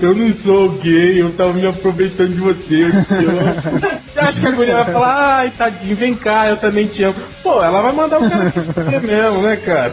[0.00, 2.84] eu não sou gay, eu tava me aproveitando de você.
[2.84, 6.56] eu te amo." Você acha que a mulher vai falar, ai, tadinho, vem cá, eu
[6.56, 7.14] também te amo.
[7.44, 9.90] Pô, ela vai mandar o cara se fuder mesmo, né, cara?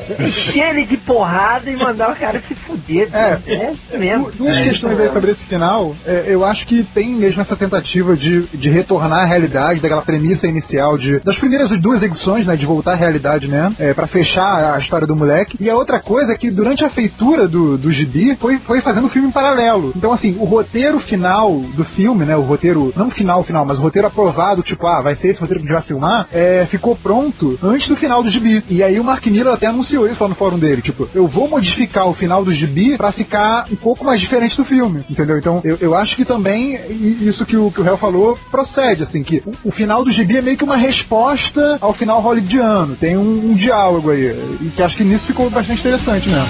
[0.85, 3.09] De porrada e mandar o cara se fuder.
[3.13, 3.39] É.
[3.47, 4.29] é isso mesmo.
[4.31, 5.95] Du- Duas É questões aí sobre esse final.
[6.05, 10.45] É, eu acho que tem mesmo essa tentativa de, de retornar à realidade, daquela premissa
[10.45, 12.55] inicial de das primeiras duas edições, né?
[12.55, 15.57] De voltar à realidade mesmo, é, para fechar a história do moleque.
[15.59, 19.09] E a outra coisa é que durante a feitura do, do gibi foi, foi fazendo
[19.09, 19.93] filme em paralelo.
[19.95, 22.35] Então, assim, o roteiro final do filme, né?
[22.35, 25.61] O roteiro, não final, final, mas o roteiro aprovado, tipo, ah, vai ser esse roteiro
[25.61, 28.63] que a gente vai filmar, é, ficou pronto antes do final do gibi.
[28.69, 31.47] E aí o Mark Miller até anunciou isso lá no fórum dele, tipo, eu vou
[31.47, 35.37] modificar o final do gibi pra ficar um pouco mais diferente do filme, entendeu?
[35.37, 39.03] Então, eu, eu acho que também i- isso que o, que o Hell falou procede,
[39.03, 42.95] assim, que o, o final do gibi é meio que uma resposta ao final hollywoodiano,
[42.95, 44.27] tem um, um diálogo aí,
[44.61, 46.47] e que acho que nisso ficou bastante interessante mesmo.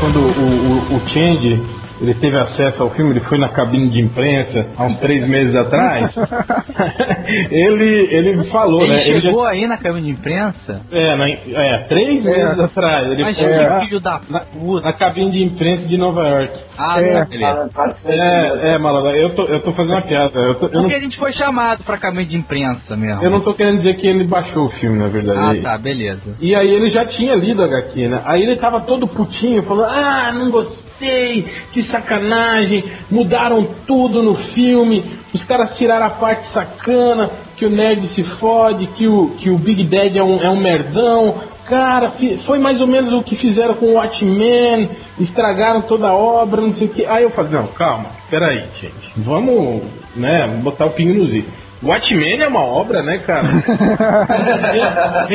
[0.00, 1.60] Quando o, o, o Change
[2.00, 5.54] ele teve acesso ao filme, ele foi na cabine de imprensa há uns três meses
[5.54, 6.10] atrás.
[7.50, 9.08] ele, ele falou, Ele né?
[9.08, 13.10] Ele chegou aí na câmera de imprensa, já, é, na- é, três meses atrás.
[13.10, 14.86] Ele mas foi na, filho da puta.
[14.86, 16.52] na cabine de imprensa de Nova York.
[16.78, 17.12] Ah, É.
[17.12, 17.70] tá, beleza.
[18.06, 20.38] É, é, malandro, eu tô, eu tô fazendo uma piada.
[20.38, 23.22] Eu, tô- eu, não, Porque a gente foi chamado pra cabine de imprensa mesmo.
[23.22, 25.58] eu não tô querendo dizer que ele baixou o filme, na verdade.
[25.60, 26.20] Ah, tá, beleza.
[26.40, 28.20] E aí ele já tinha lido a HQ, né?
[28.24, 35.04] Aí ele tava todo putinho, falando, ah, não gostei, que sacanagem, mudaram tudo no filme,
[35.32, 39.58] os caras tiraram a parte sacana, que o nerd se fode, que o, que o
[39.58, 41.34] Big Dad é um, é um merdão.
[41.66, 42.12] Cara,
[42.46, 44.88] foi mais ou menos o que fizeram com o Watchmen,
[45.20, 47.04] estragaram toda a obra, não sei o que.
[47.04, 49.82] Aí eu falei, não, calma, peraí, gente, vamos,
[50.16, 51.44] né, botar o pingo nos i.
[51.82, 53.48] Watchmen é uma obra, né, cara?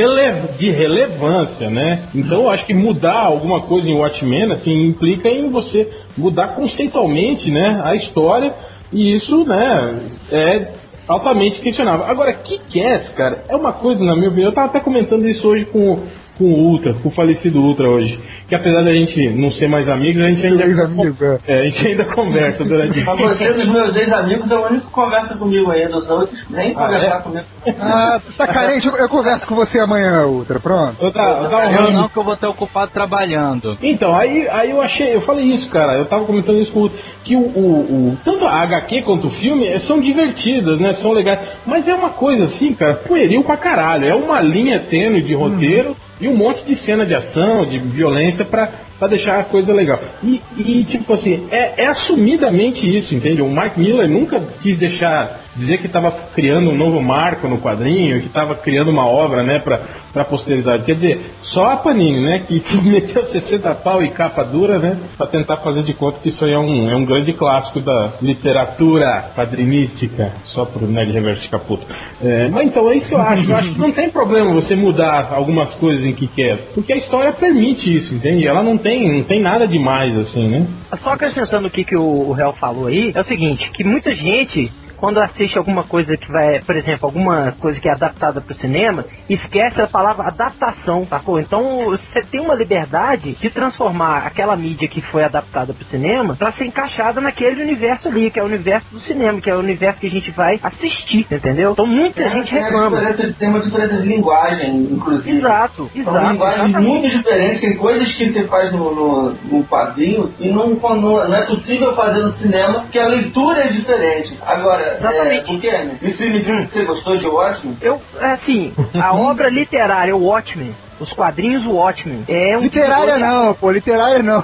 [0.58, 2.04] de relevância, né?
[2.14, 7.50] Então eu acho que mudar alguma coisa em Watchmen, assim, implica em você mudar conceitualmente,
[7.50, 8.54] né, a história,
[8.92, 10.00] e isso, né,
[10.32, 10.68] é
[11.08, 12.06] altamente questionável.
[12.06, 15.66] Agora, Kick-Ass, cara, é uma coisa, na minha opinião, eu tava até comentando isso hoje
[15.66, 16.00] com,
[16.38, 19.88] com o Ultra, com o falecido Ultra hoje, que apesar da gente não ser mais
[19.88, 20.64] amigos, a gente ainda...
[20.64, 21.38] É.
[21.48, 23.04] É, a gente ainda conversa durante...
[23.04, 25.98] Mas você, dos meus ex-amigos, é o único que conversa comigo ainda.
[25.98, 27.46] Os outros nem conversar comigo.
[27.80, 28.88] Ah, tu tá carente?
[28.88, 30.96] Eu, eu converso com você amanhã, Ultra, pronto.
[31.02, 33.78] Eu tá, eu tava Eu não, que eu vou estar ocupado trabalhando.
[33.82, 36.92] Então, aí, aí eu achei, eu falei isso, cara, eu tava comentando isso com o
[37.24, 40.94] que o, o, o- tanto a HQ quanto o filme eh, são divertidas, né?
[41.02, 41.40] São legais.
[41.66, 44.06] Mas é uma coisa assim, cara, pueril pra caralho.
[44.06, 48.46] É uma linha tênue de roteiro e um monte de cena de ação, de violência
[48.46, 48.70] pra
[49.10, 50.00] deixar a coisa legal.
[50.24, 53.42] E, e, tipo assim, é, é assumidamente isso, entende?
[53.42, 58.22] O Mark Miller nunca quis deixar dizer que estava criando um novo marco no quadrinho,
[58.22, 59.82] que estava criando uma obra, né, pra,
[60.14, 60.86] pra posteridade.
[60.86, 65.28] Quer dizer, só a Panini, né, que meteu 60 pau e capa dura, né, pra
[65.28, 69.26] tentar fazer de conta que isso aí é um, é um grande clássico da literatura
[69.36, 71.86] quadrinística, só pro Nerd Reverso ficar puto.
[72.24, 73.50] É, mas então é isso que eu acho.
[73.50, 76.98] Eu acho que não tem problema você mudar algumas coisas em que quer, porque a
[76.98, 78.48] história permite isso, entende?
[78.48, 80.66] Ela não tem, não tem nada demais, assim, né?
[81.02, 84.16] Só acrescentando o que, que o, o Real falou aí, é o seguinte, que muita
[84.16, 84.72] gente,
[85.04, 88.58] quando assiste alguma coisa que vai, por exemplo, alguma coisa que é adaptada para o
[88.58, 91.42] cinema, esquece a palavra adaptação, sacou?
[91.42, 96.38] Então você tem uma liberdade de transformar aquela mídia que foi adaptada para o cinema
[96.38, 99.60] para ser encaixada naquele universo ali, que é o universo do cinema, que é o
[99.60, 101.72] universo que a gente vai assistir, entendeu?
[101.74, 102.98] Então muita gente Tem reclama.
[102.98, 105.38] diferença- Tem uma diferença de linguagem, inclusive.
[105.38, 106.32] Exato, São exato.
[106.32, 106.88] linguagens exatamente.
[106.90, 111.36] muito diferentes, tem coisas que você faz no, no, no quadrinho e não, não, não
[111.36, 114.40] é possível fazer no cinema, porque a leitura é diferente.
[114.46, 115.56] Agora, é, Exatamente.
[115.56, 115.84] o que é?
[115.86, 117.78] Me filme que você gostou de Watchmen?
[117.82, 118.02] Eu,
[118.34, 123.54] assim, a obra literária, o Watchmen, os quadrinhos Watchmen, é um Literária divisor de- não,
[123.56, 124.44] pô, literária não.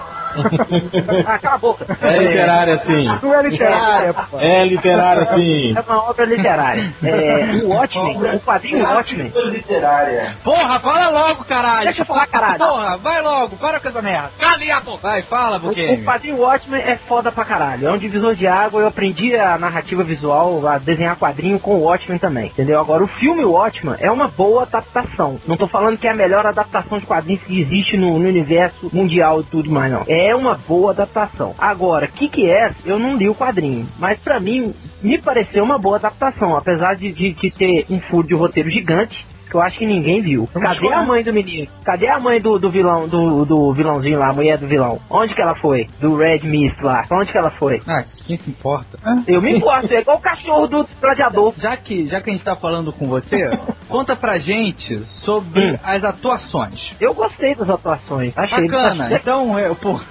[1.25, 1.85] Ah, cala a boca.
[2.01, 3.05] É literária, sim.
[3.21, 4.39] Não é literária, pô.
[4.39, 5.73] É literária, sim.
[5.75, 6.93] É uma obra literária.
[7.03, 9.31] É, o Watchmen, o quadrinho Watchmen.
[9.45, 10.35] literária.
[10.43, 11.85] Porra, fala logo, caralho.
[11.85, 12.57] Deixa eu falar, caralho.
[12.57, 14.31] Porra, vai logo, para com essa merda.
[14.37, 15.07] Cala a boca.
[15.07, 15.85] Vai, fala, O, porque.
[15.85, 17.87] o quadrinho Watchmen é foda pra caralho.
[17.87, 18.81] É um divisor de água.
[18.81, 22.47] Eu aprendi a narrativa visual, a desenhar quadrinho com o Watchmen também.
[22.47, 22.79] Entendeu?
[22.79, 25.39] Agora, o filme Watchmen é uma boa adaptação.
[25.47, 28.89] Não tô falando que é a melhor adaptação de quadrinhos que existe no, no universo
[28.93, 30.03] mundial e tudo mais, não.
[30.07, 31.53] É uma boa adaptação.
[31.57, 32.71] Agora, o que que é?
[32.85, 33.87] Eu não li o quadrinho.
[33.97, 36.55] Mas pra mim, me pareceu uma boa adaptação.
[36.57, 39.25] Apesar de, de, de ter um furo de roteiro gigante.
[39.49, 40.47] Que eu acho que ninguém viu.
[40.53, 41.67] Cadê a mãe do menino?
[41.83, 44.99] Cadê a mãe do, do vilão, do, do vilãozinho lá, a mulher do vilão?
[45.09, 45.87] Onde que ela foi?
[45.99, 47.03] Do Red Mist lá.
[47.07, 47.81] Pra onde que ela foi?
[47.87, 48.99] Ah, quem se importa?
[49.27, 51.51] Eu me importo, é igual o cachorro do gladiador.
[51.59, 53.49] Já que, já que a gente tá falando com você,
[53.89, 55.77] conta pra gente sobre Hum.
[55.83, 56.88] as atuações.
[56.99, 58.33] Eu gostei das atuações.
[58.35, 59.07] Achei Bacana.
[59.13, 59.99] Então, eu, pô.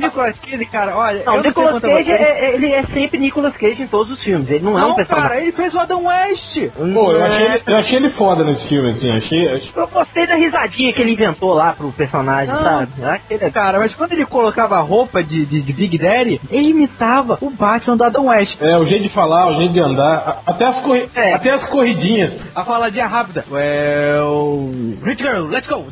[0.00, 1.22] Nicolas Cage, cara, olha.
[1.24, 4.12] Não, eu não Nicolas a Cage, é, é- ele é sempre Nicolas Cage em todos
[4.12, 4.48] os filmes.
[4.50, 5.28] Ele não, é um Não, personagem.
[5.28, 6.54] cara, ele fez o Adam West.
[6.94, 9.10] Pô, eu achei, ele, eu achei ele foda nesse filme, assim.
[9.16, 12.62] Achei, achei- Eu gostei da risadinha que ele inventou lá pro personagem, Não.
[12.62, 13.04] sabe?
[13.04, 13.52] Achei legal.
[13.52, 17.50] Cara, mas quando ele colocava a roupa de, de, de Big Daddy, ele imitava o
[17.50, 18.56] Batman do Adam West.
[18.60, 21.34] É, o jeito de falar, o jeito de andar, até as, corri É.
[21.34, 22.32] até as corridinhas.
[22.54, 23.44] A faladinha rápida.
[23.78, 24.70] Well,
[25.02, 25.84] Rich Girl, let's go.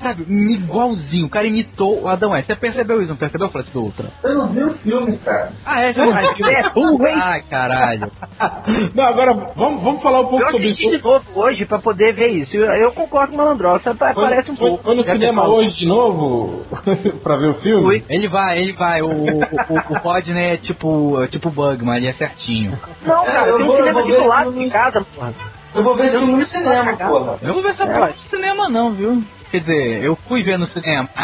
[0.00, 1.26] Sabe, igualzinho.
[1.26, 2.46] O cara imitou o Adam West.
[2.46, 3.08] Você percebeu isso?
[3.08, 4.06] Não percebeu, Flash do Ultra?
[4.22, 5.50] Eu não vi o filme, cara.
[5.64, 5.92] Ah, é?
[5.92, 7.14] Você é burro, hein?
[7.20, 8.10] Ai, caralho.
[8.94, 10.90] Não, agora vamos, vamos falar um pouco Eu sobre isso.
[10.90, 12.56] de novo hoje pra poder ver isso.
[12.56, 14.84] Eu, eu concordo com o Malandro, você pa- parece um Foi- pouco.
[14.84, 15.58] Foi no Já que cinema falou.
[15.58, 16.62] hoje de novo
[17.22, 17.82] pra ver o filme?
[17.84, 18.04] Fui.
[18.08, 19.02] Ele vai, ele vai.
[19.02, 22.78] O, o, o, o Rodney é tipo, é tipo Bugman, ele é certinho.
[23.04, 25.34] Não, cara, eu tem um eu cinema aqui do lado de casa, porra.
[25.76, 27.38] Eu vou ver esse filme no cinema, porra.
[27.42, 29.22] Eu não vou ver essa É, porra de cinema não, viu?
[29.50, 31.08] Quer dizer, eu fui ver no cinema.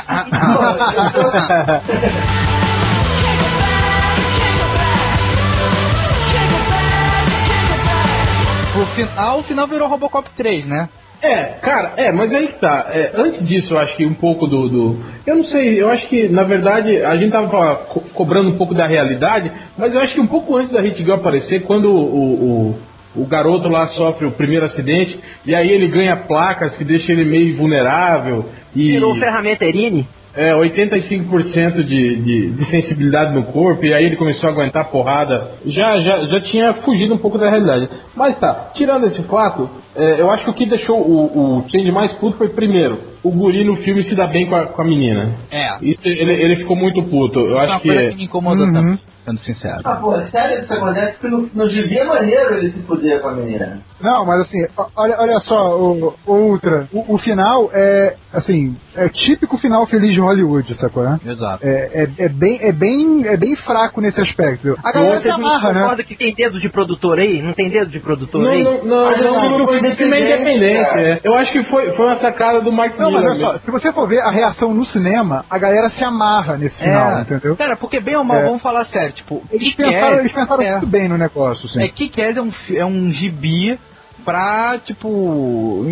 [8.75, 10.88] o final, o final virou Robocop 3, né?
[11.23, 12.87] É, cara, é, mas aí que tá.
[12.91, 16.09] É, antes disso, eu acho que um pouco do, do- Eu não sei, eu acho
[16.09, 20.15] que, na verdade, a gente tava co- cobrando um pouco da realidade, mas eu acho
[20.15, 22.91] que um pouco antes da Hit Girl aparecer, quando o, o, o
[23.27, 27.57] garoto lá sofre o primeiro acidente, e aí ele ganha placas que deixa ele meio
[27.57, 28.46] vulnerável.
[28.75, 30.07] E, Tirou ferramenta Erine.
[30.35, 35.51] É, 85% de, de, de sensibilidade no corpo, e aí ele começou a aguentar porrada.
[35.66, 37.88] Já, já, já tinha fugido um pouco da realidade.
[38.16, 41.92] Mas tá, tirando esse fato, é, eu acho que o que deixou o, o Change
[41.92, 44.85] mais puto foi, primeiro, o guri no filme se dá bem com a, com a
[44.85, 45.31] menina.
[45.50, 45.76] É.
[45.83, 47.40] Isso, ele, ele ficou muito puto.
[47.40, 47.88] Eu é acho que.
[47.88, 48.72] coisa que me incomodou Uhum.
[48.72, 49.81] também, sendo sincero.
[49.85, 51.18] Ah, pô, sério que isso acontece?
[51.18, 53.81] Porque no, no gibi é maneiro ele se fuder com a menina.
[54.00, 59.09] Não, mas assim, olha, olha só, o, o Ultra, o, o final é, assim, é
[59.09, 61.20] típico final feliz de Hollywood, sacou, né?
[61.24, 61.66] Exato.
[61.66, 64.76] É, é, é bem, é, bem, é bem fraco nesse aspecto.
[64.83, 66.02] A galera se não amarra, né?
[66.02, 67.40] que tem dedo de produtor aí?
[67.40, 68.62] Não tem dedo de produtor Não, aí?
[68.62, 70.85] não, não, Mas não, não, não, foi o filme é independente, independente.
[70.85, 71.03] cara.
[71.03, 71.21] é.
[71.25, 73.49] Eu acho que foi, foi uma sacada do Mark Não, mas Miller.
[73.49, 76.77] olha só, se você for ver a reação no cinema, a galera se amarra nesse
[76.77, 77.57] final, entendeu?
[77.57, 78.45] Cara, porque bem ou mal, É.
[78.45, 80.71] vamos falar sério, tipo, Eles Kick-Ass- pensaram, eles pensaram é.
[80.73, 81.83] muito bem no negócio, assim.
[81.83, 83.79] É que é um, é um gibi
[84.24, 85.85] pra, tipo,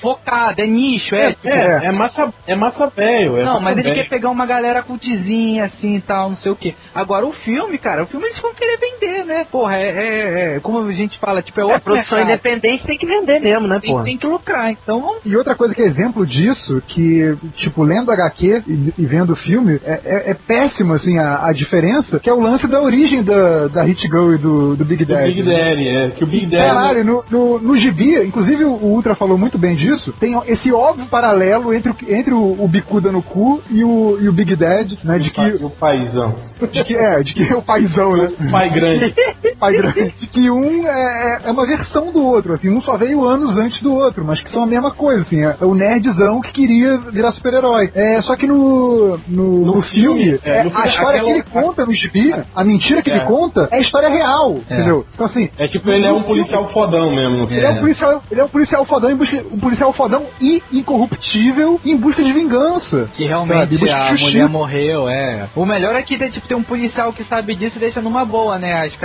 [0.00, 1.30] focado, é nicho, é.
[1.30, 3.36] tipo, É, é massa, é massa velho.
[3.38, 4.02] é Não, massa mas ele velho.
[4.02, 6.74] quer pegar uma galera cultizinha, assim e tal, não sei o que.
[6.94, 9.46] Agora o filme, cara, o filme eles vão querer vender, né?
[9.50, 12.32] Porra, é, é- é- como a gente fala, tipo, é É, outro produção mercado.
[12.32, 14.04] independente tem que vender mesmo, né, Tem, porra?
[14.04, 15.16] tem que lucrar, então.
[15.24, 19.36] E outra coisa que é exemplo disso, que, tipo, lendo HQ e, e vendo o
[19.36, 23.22] filme, é, é, é péssimo, assim, a, a diferença, que é o lance da origem
[23.22, 25.32] da, da Hit Girl e do, do Big Do Daddy.
[25.32, 26.10] Big Daddy, é.
[26.10, 26.66] Que o Big Daddy.
[26.66, 31.06] Caralho, no, no, no gibi, inclusive o Ultra falou muito bem disso, tem esse óbvio
[31.06, 34.92] paralelo entre, o, entre o, o Bicuda no cu e o, e o Big Dad,
[35.04, 36.34] né, de que, O paizão.
[36.72, 38.24] de que, é, de que é o paizão, né?
[38.50, 39.14] Pai grande.
[39.58, 43.24] pai grande, de que um é, é uma versão do outro, assim, um só veio
[43.24, 46.52] anos antes do outro, mas que são a mesma coisa, assim, é o nerdzão que
[46.52, 47.90] queria virar super-herói.
[47.94, 51.20] É, só que no, no, No no filme, filme, é, é, no a filme, história
[51.20, 53.16] aquela- que ele conta no gibi, a mentira que É.
[53.16, 54.74] ele conta, é a história real, É.
[54.74, 55.04] entendeu?
[55.12, 57.46] Então assim, É tipo, ele é um policial fodão mesmo.
[57.50, 57.70] ele é.
[57.72, 57.80] um É.
[57.80, 62.22] policial, ele é um policial fodão em busca, um policial fodão e incorruptível em busca
[62.22, 63.08] de vingança.
[63.16, 65.46] Que realmente Sabe, a mulher morreu, é.
[65.54, 68.58] O melhor é que tipo, tem um policial que sabe disso e deixa numa boa,
[68.58, 68.72] né?
[68.74, 69.04] Acho que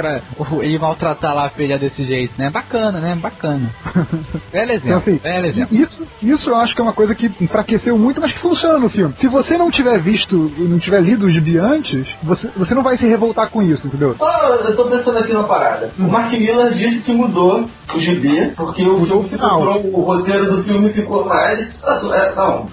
[0.62, 2.50] ele maltratar lá a filha desse jeito, né?
[2.50, 3.16] Bacana, né?
[3.20, 3.70] Bacana.
[4.52, 5.76] Belo Então, exemplo, assim, belo exemplo.
[5.78, 8.90] isso, isso eu acho que é uma coisa que enfraqueceu muito, mas que funciona no
[8.90, 9.14] filme.
[9.20, 12.98] Se você não tiver visto, não tiver lido o gibi antes, você, você não vai
[12.98, 14.16] se revoltar com isso, entendeu?
[14.18, 14.30] Só
[14.66, 15.92] eu tô pensando aqui numa parada.
[16.00, 19.74] O Mark Miller disse que mudou o GB, porque o, final.
[19.74, 21.84] ficou- o roteiro do filme ficou mais.
[22.14, 22.68] é, Não,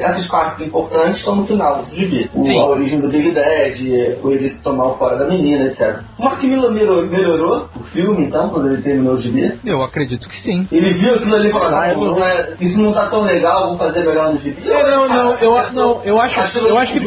[0.00, 2.30] essas partes importantes estão no final do GB.
[2.34, 3.78] O, a origem do Big Dad,
[4.22, 6.00] o ele tomar o fora da menina, etc.
[6.18, 9.52] O Mark Miller melhorou, melhorou o filme, então, quando ele terminou o GB.
[9.64, 10.66] Eu acredito que sim.
[10.70, 13.78] Ele viu aquilo ali e falou: "Ah, não é- Isso não tá tão legal, vou
[13.78, 14.56] fazer melhor no GB.
[14.64, 17.06] Não, não, não, eu- não, eu acho- eu acho que ele-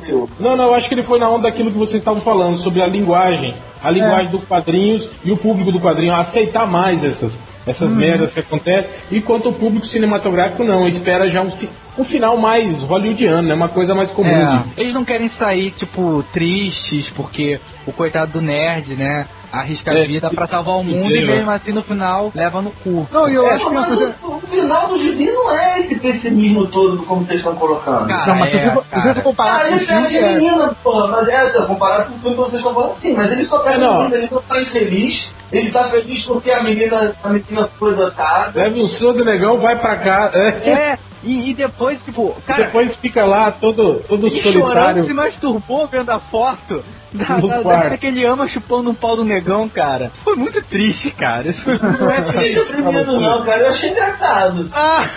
[0.00, 0.28] viu.
[0.40, 2.80] Não, não, eu acho que ele foi na onda daquilo que vocês estavam falando, sobre
[2.82, 3.54] a linguagem.
[3.84, 7.32] A linguagem dos quadrinhos e o público do quadrinho aceitar mais essas,
[7.66, 11.52] essas merdas que acontecem, enquanto o público cinematográfico não, espera já um,
[11.98, 13.54] um final mais hollywoodiano, né?
[13.54, 14.30] Uma coisa mais comum.
[14.30, 19.26] É, eles não querem sair, tipo, tristes, porque o coitado do nerd, né,
[19.60, 22.70] arrisca a É, vida pra salvar o mundo e mesmo assim no final leva no
[22.70, 23.06] cu.
[23.10, 25.94] Não, e eu É, acho que mas o, o final do gibi não é esse
[25.96, 28.06] pessimismo todo como vocês estão colocando.
[28.08, 29.14] Cara, Não, mas se é, você- se cara.
[29.14, 30.70] você comparar com o ele pega filme, é.
[30.82, 33.58] porra, mas é, comparado com o filme que vocês estão falando, sim, mas ele só
[33.58, 33.92] pega É, não.
[33.92, 37.92] de menina, ele só tá infeliz, ele tá feliz porque a menina, a menina foi
[37.92, 38.52] adotada.
[38.54, 40.30] Leva um sordo negão, vai pra cá.
[40.34, 40.48] É.
[40.68, 45.06] É, e, e depois, tipo, cara, Depois fica lá todo, todo chorando solitário.
[45.06, 49.24] se masturbou vendo a foto da, da, da que ele ama chupando um pau do
[49.24, 50.10] negão, cara.
[50.22, 51.48] Foi muito triste, cara.
[51.48, 54.68] Isso foi- Não é triste o primeiro não, cara, eu achei engraçado.
[54.72, 55.08] Ah!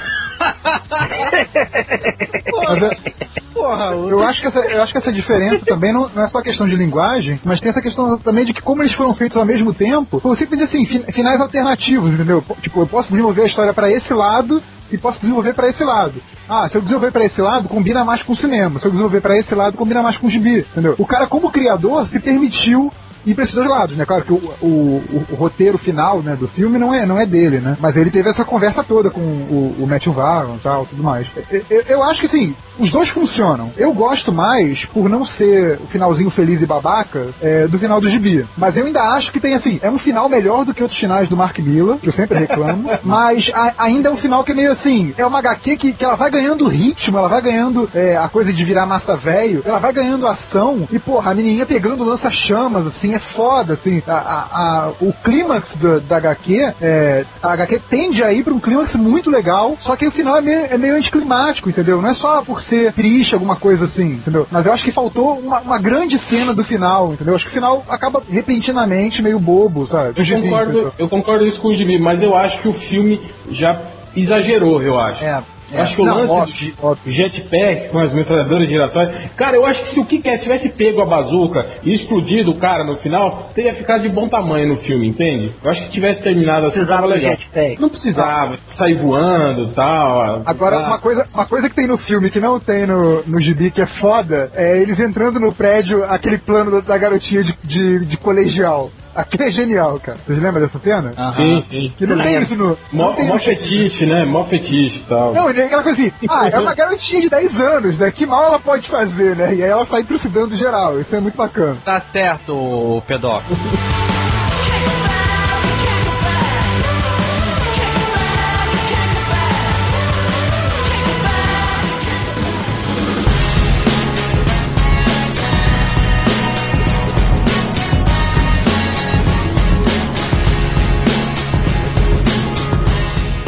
[2.68, 6.24] Mas é- Porra, Eu acho, que essa, eu acho que essa diferença também não, não
[6.26, 9.16] é só questão de linguagem, mas tem essa questão também de que como eles foram
[9.16, 12.44] feitos ao mesmo tempo, você dizer assim, fin- finais alternativos, entendeu?
[12.62, 16.22] Tipo, eu posso desenvolver a história pra esse lado e posso desenvolver pra esse lado.
[16.48, 18.80] Ah, se eu desenvolver pra esse lado, combina mais com o cinema.
[18.80, 20.94] Se eu desenvolver pra esse lado, combina mais com o gibi, entendeu?
[20.98, 22.94] O cara, como criador, se permitiu
[23.30, 24.06] ir pra esses dois lados, né?
[24.06, 27.26] Claro que o, o, o- o roteiro final né, do filme não é, não é
[27.26, 27.78] dele, né?
[27.80, 31.28] Mas ele teve essa conversa toda com o, o Matthew Vaughn e tal, tudo mais.
[31.50, 33.72] Eu, eu- eu acho que, assim, os dois funcionam.
[33.78, 38.10] Eu gosto mais por não ser o finalzinho feliz e babaca é, do final do
[38.10, 38.46] gibi.
[38.58, 41.28] Mas eu ainda acho que tem, assim, é um final melhor do que outros finais
[41.30, 42.90] do Mark Miller, que eu sempre reclamo.
[43.04, 46.04] mas a- ainda é um final que é meio assim, é uma HQ que, que
[46.06, 49.80] ela vai ganhando ritmo, ela vai ganhando é, a coisa de virar massa velho, ela
[49.80, 54.02] vai ganhando ação e, porra, a menininha pegando lança-chamas, assim, é foda, assim.
[54.08, 54.48] A, a-
[54.88, 58.94] a- o clímax da, da HQ, é, a HQ tende a ir pra um clímax
[58.96, 62.02] muito legal, só que o final é meio, é meio anticlimático, entendeu?
[62.02, 64.48] Não é só por ser triste, alguma coisa assim, entendeu?
[64.52, 67.36] Mas eu acho que faltou uma, uma grande cena do final, entendeu?
[67.36, 70.14] Acho que o final acaba repentinamente meio bobo, sabe?
[70.18, 73.20] Eu concordo, eu concordo isso com o Jimmy, mas eu acho que o filme
[73.52, 73.80] já
[74.16, 75.24] exagerou, eu acho.
[75.24, 77.14] É, Eu acho que o Não, lance óbvio, do óbvio.
[77.14, 79.32] jetpack com as metralhadoras giratórias.
[79.34, 82.84] Cara, eu acho que se o Kick tivesse pego a bazuca e explodido o cara
[82.84, 85.52] no final, teria ficado de bom tamanho no filme, entende?
[85.64, 87.32] Eu acho que se tivesse terminado assim, Precisava tava legal.
[87.32, 87.82] jetpack.
[87.82, 90.42] Não precisava, sair voando e tal.
[90.46, 93.42] Agora, Ah, uma coisa, uma coisa que tem no filme que não tem no, no
[93.44, 97.54] gibi, que é foda, é eles entrando no prédio, aquele plano da, da garotinha de,
[97.68, 98.90] de, de colegial.
[99.18, 100.18] Aquilo é genial, cara.
[100.24, 101.12] Vocês lembram dessa cena?
[101.18, 101.34] Aham.
[101.36, 101.94] Sim, sim.
[101.98, 102.78] Que não tem isso no.
[102.94, 104.24] Mó, tem mó fetiche, né?
[104.24, 105.34] Mó fetiche e tal.
[105.34, 108.12] Não, é aquela coisa assim, ah, é uma garotinha de 10 anos, né?
[108.12, 109.56] Que mal ela pode fazer, né?
[109.56, 111.02] E aí ela sai trucidando geral.
[111.02, 111.78] Isso é muito bacana.
[111.84, 113.58] Tá certo, pedófilo.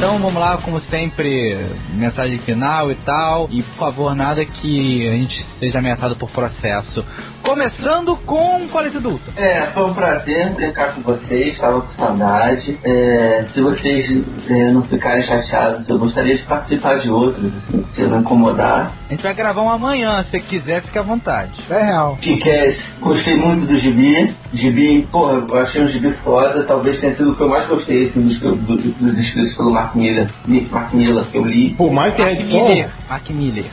[0.09, 1.55] Então vamos lá, como sempre,
[1.93, 3.47] mensagem final e tal.
[3.51, 7.05] E por favor, nada que a gente seja ameaçado por processo.
[7.49, 9.23] Começando com Colete Adulto.
[9.35, 12.77] É, foi um prazer brincar com vocês, tava com saudade.
[12.83, 18.01] É, se vocês é, não ficarem chateados, eu gostaria de participar de outros, assim, se
[18.03, 18.91] não incomodar.
[19.09, 21.51] A gente vai gravar um amanhã, se quiser, fica à vontade.
[21.71, 22.17] É real.
[22.21, 24.31] Kickass, gostei muito do gibi.
[24.53, 28.09] Gibi, porra, eu achei um gibi foda, talvez tenha sido o que eu mais gostei
[28.09, 30.27] assim, dos, que eu- do- dos escritos pelo Mark Miller,
[30.69, 31.73] Mark Miller que eu li.
[31.73, 32.67] Por mais que Mark Red Son.
[32.67, 32.89] Miller.
[33.09, 33.65] Mark Miller.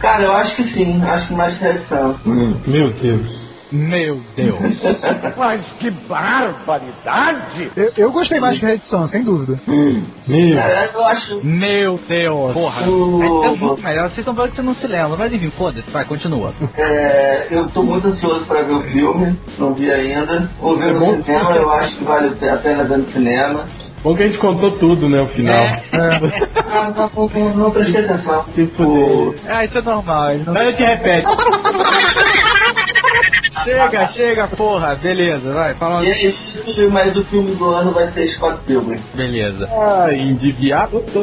[0.00, 2.16] Cara, eu acho que sim, acho que mais que reação.
[2.24, 3.48] Meu Deus.
[3.70, 4.58] Meu Deus.
[7.76, 9.60] Eu, eu gostei mais que a edição, sem dúvida.
[10.26, 10.56] Meu.
[10.56, 11.44] Cara, eu acho.
[11.44, 12.52] Meu Deus.
[12.54, 12.88] Porra.
[12.88, 14.04] O- É muito melhor.
[14.08, 15.16] Vocês estão falando que você não se lembra.
[15.18, 15.90] Mas enfim, foda-se.
[15.90, 16.50] Vai, continua.
[16.76, 20.50] É, eu tô muito ansioso pra ver o filme, não vi ainda.
[20.60, 21.22] Vou ver É no bom.
[21.22, 23.64] cinema, eu acho que vale a pena ver no cinema.
[24.02, 25.20] Bom que a gente contou tudo, né?
[25.20, 25.64] O final.
[25.92, 28.44] Ah, não, não, não, não prestei atenção.
[28.54, 29.04] Se fuder.
[29.10, 30.34] O- Ah, isso é normal.
[30.46, 31.28] não- Aí eu te repete.
[33.68, 34.94] chega, chega, porra.
[34.96, 36.04] Beleza, vai, fala.
[36.04, 38.98] E é isso, mas o filme do ano vai ser Scott Pilgrim.
[39.14, 39.68] Beleza.
[39.72, 41.04] Ah, endiviado.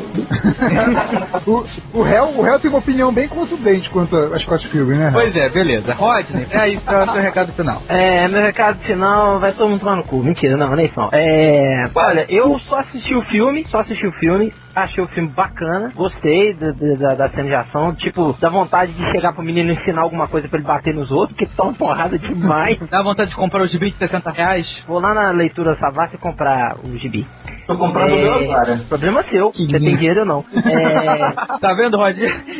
[1.45, 5.09] O, o, réu, o réu tem uma opinião bem contundente quanto a Scott Pilgrim, né?
[5.09, 5.13] réu?
[5.13, 5.93] Pois é, beleza.
[5.93, 7.81] Rodney, é aí pra seu recado final.
[7.87, 10.23] É, meu recado final vai todo mundo tomar no cu.
[10.23, 11.09] Mentira, não, nem não.
[11.13, 11.89] É.
[11.93, 16.53] Olha, eu só assisti o filme, só assisti o filme, achei o filme bacana, gostei
[16.53, 20.01] da, da, da cena de ação, tipo, dá vontade de chegar pro menino e ensinar
[20.01, 22.77] alguma coisa pra ele bater nos outros, que toma porrada demais.
[22.89, 24.67] Dá vontade de comprar o gibi de 60 reais?
[24.87, 27.25] Vou lá na leitura Savassi e comprar o gibi.
[27.67, 28.77] Tô comprando o meu É, agora.
[28.87, 30.45] problema seu, você tem dinheiro ou não.
[30.65, 32.15] É, Tá vendo, Rod?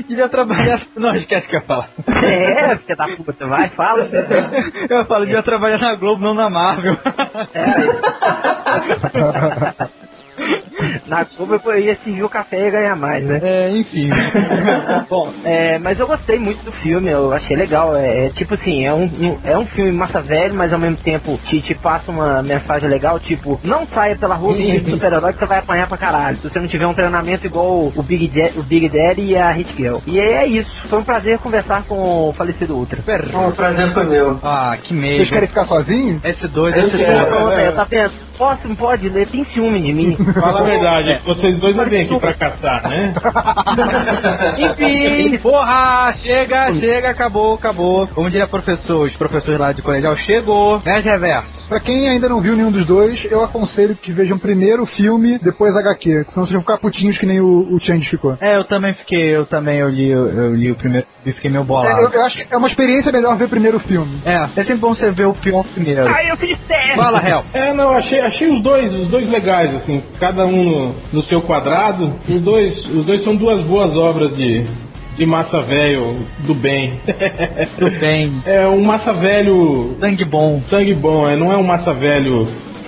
[0.07, 0.81] Devia trabalhar.
[0.95, 1.89] Não, esquece que eu ia falar.
[2.07, 4.05] é filha da puta, vai, fala.
[4.89, 6.97] Eu falo, devia trabalhar na Globo, não na Marvel.
[11.07, 13.39] Na Cuba eu ia servir o café e ganhar mais, né?
[13.43, 14.09] É, enfim.
[15.09, 17.95] Bom, é, mas eu gostei muito do filme, eu achei legal.
[17.95, 20.97] É, é tipo assim, é um, um- é um filme massa velho, mas ao mesmo
[20.97, 25.33] tempo te, te passa uma mensagem legal, tipo, não saia pela rua vestido de super-herói
[25.33, 26.35] que você vai apanhar pra caralho.
[26.37, 29.51] Se você não tiver um treinamento igual o Big, Daddy, o Big Daddy e a
[29.51, 29.97] Hit Girl.
[30.07, 32.99] E é isso, foi um prazer conversar com o falecido Ultra.
[33.37, 34.39] Um prazer foi meu.
[34.43, 35.27] Ah, que Vocês meio.
[35.29, 36.23] querem ficar sozinhos?
[36.23, 37.29] Esse dois, Eu esse quero.
[37.29, 37.43] dois.
[37.43, 38.11] Ô, velho, tá vendo?
[38.37, 40.15] Posso, não pode ler, tem ciúme de mim.
[40.15, 40.94] Fala a verdade,
[41.25, 43.13] vocês dois não vêm aqui pra caçar, né?
[44.57, 48.07] Enfim, porra, chega, chega, acabou, acabou.
[48.07, 51.65] Como diria professor, os professores lá de colegial, chegou, né, reverso?
[51.67, 55.39] Pra quem ainda não viu nenhum dos dois, eu aconselho que vejam primeiro o filme,
[55.39, 56.25] depois HQ.
[56.31, 58.37] Senão vocês vão ficar putinhos que nem o, o Change ficou.
[58.39, 61.49] É, eu também fiquei, eu também, eu li, eu, eu li o primeiro e fiquei
[61.49, 62.01] meio É, bolado.
[62.01, 64.11] eu, eu acho que é uma experiência melhor ver primeiro o filme.
[64.25, 66.07] É, é sempre bom você ver o filme primeiro.
[66.07, 66.95] Ai, eu fiz teste!
[66.95, 67.43] Fala, Hel.
[67.53, 71.41] É, não, achei, achei os dois, os dois legais, assim, cada um no, no seu
[71.41, 72.13] quadrado.
[72.27, 74.63] Os dois, os dois são duas boas obras de,
[75.17, 76.99] de massa velho do bem.
[77.77, 78.31] Tudo bem.
[78.45, 80.61] é um massa velho Sangue bom.
[80.69, 82.47] sangue bom, é, não é um massa velho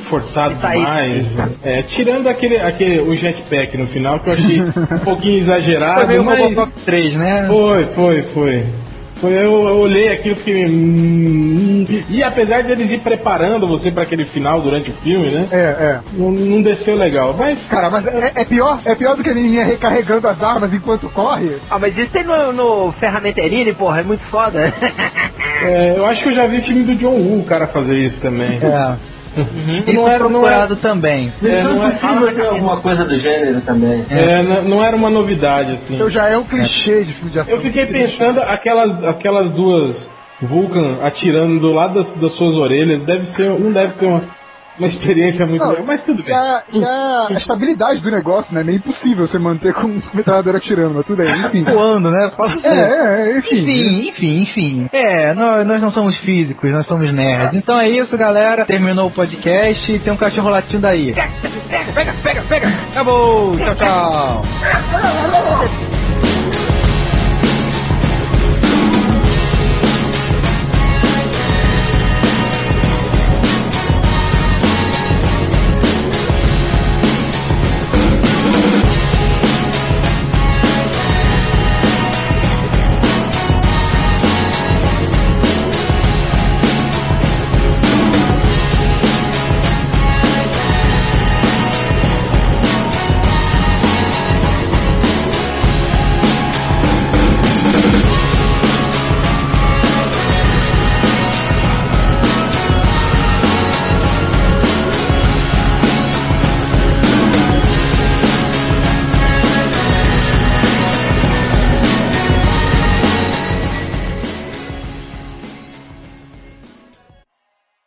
[0.10, 0.80] forçado Tá aí.
[0.80, 1.26] demais.
[1.64, 6.08] É, tirando aquele, aquele o jetpack no final que eu achei um pouquinho Foi exagerado,
[6.08, 7.46] meio mas Robocop 3, né?
[7.50, 8.64] foi, foi, foi.
[9.20, 10.66] Foi, eu, eu olhei aquilo e fiquei.
[10.66, 15.46] hum, e apesar de eles ir preparando você para aquele final durante o filme, né?
[15.52, 16.00] É, é.
[16.14, 17.36] Não, não desceu legal.
[17.38, 20.74] Mas, Cara, mas é, é pior, é pior do que a menininha recarregando as armas
[20.74, 21.58] enquanto corre.
[21.70, 24.74] Ah, mas isso tem no, no Ferramenterini, porra, é muito foda.
[25.64, 28.18] é, eu acho que eu já vi filme do John Woo o cara fazer isso
[28.22, 28.60] também.
[28.62, 29.17] É.
[29.88, 31.32] E Não era, não procurado era, também.
[31.44, 34.04] é, não, é, Possível ver alguma coisa do gênero também.
[34.10, 35.96] é, não- não era uma novidade, assim.
[35.96, 37.54] Então já é um clichê de filme de ação.
[37.54, 39.96] Eu fiquei pensando aquelas, aquelas duas
[40.42, 44.24] Vulcan atirando do lado das, das suas orelhas, deve ser, não deve ser uma,
[44.80, 46.34] uma experiência muito Não, legal, mas tudo bem.
[46.36, 48.62] a, a- a estabilidade do negócio, né?
[48.62, 51.64] É meio impossível você manter com um metralhadora atirando, mas tudo bem, enfim.
[51.64, 52.32] Voando, né?
[52.64, 53.58] É, é, é, enfim.
[53.58, 54.90] Enfim, enfim, enfim.
[54.94, 57.54] É, nós, nós não somos físicos, nós somos nerds.
[57.56, 58.66] Então é isso, galera.
[58.66, 61.14] Terminou o podcast tem um cachorro latindo aí.
[61.14, 61.32] Pega,
[61.94, 62.68] pega, pega, pega.
[62.94, 63.56] Acabou.
[63.58, 64.42] Tchau, tchau.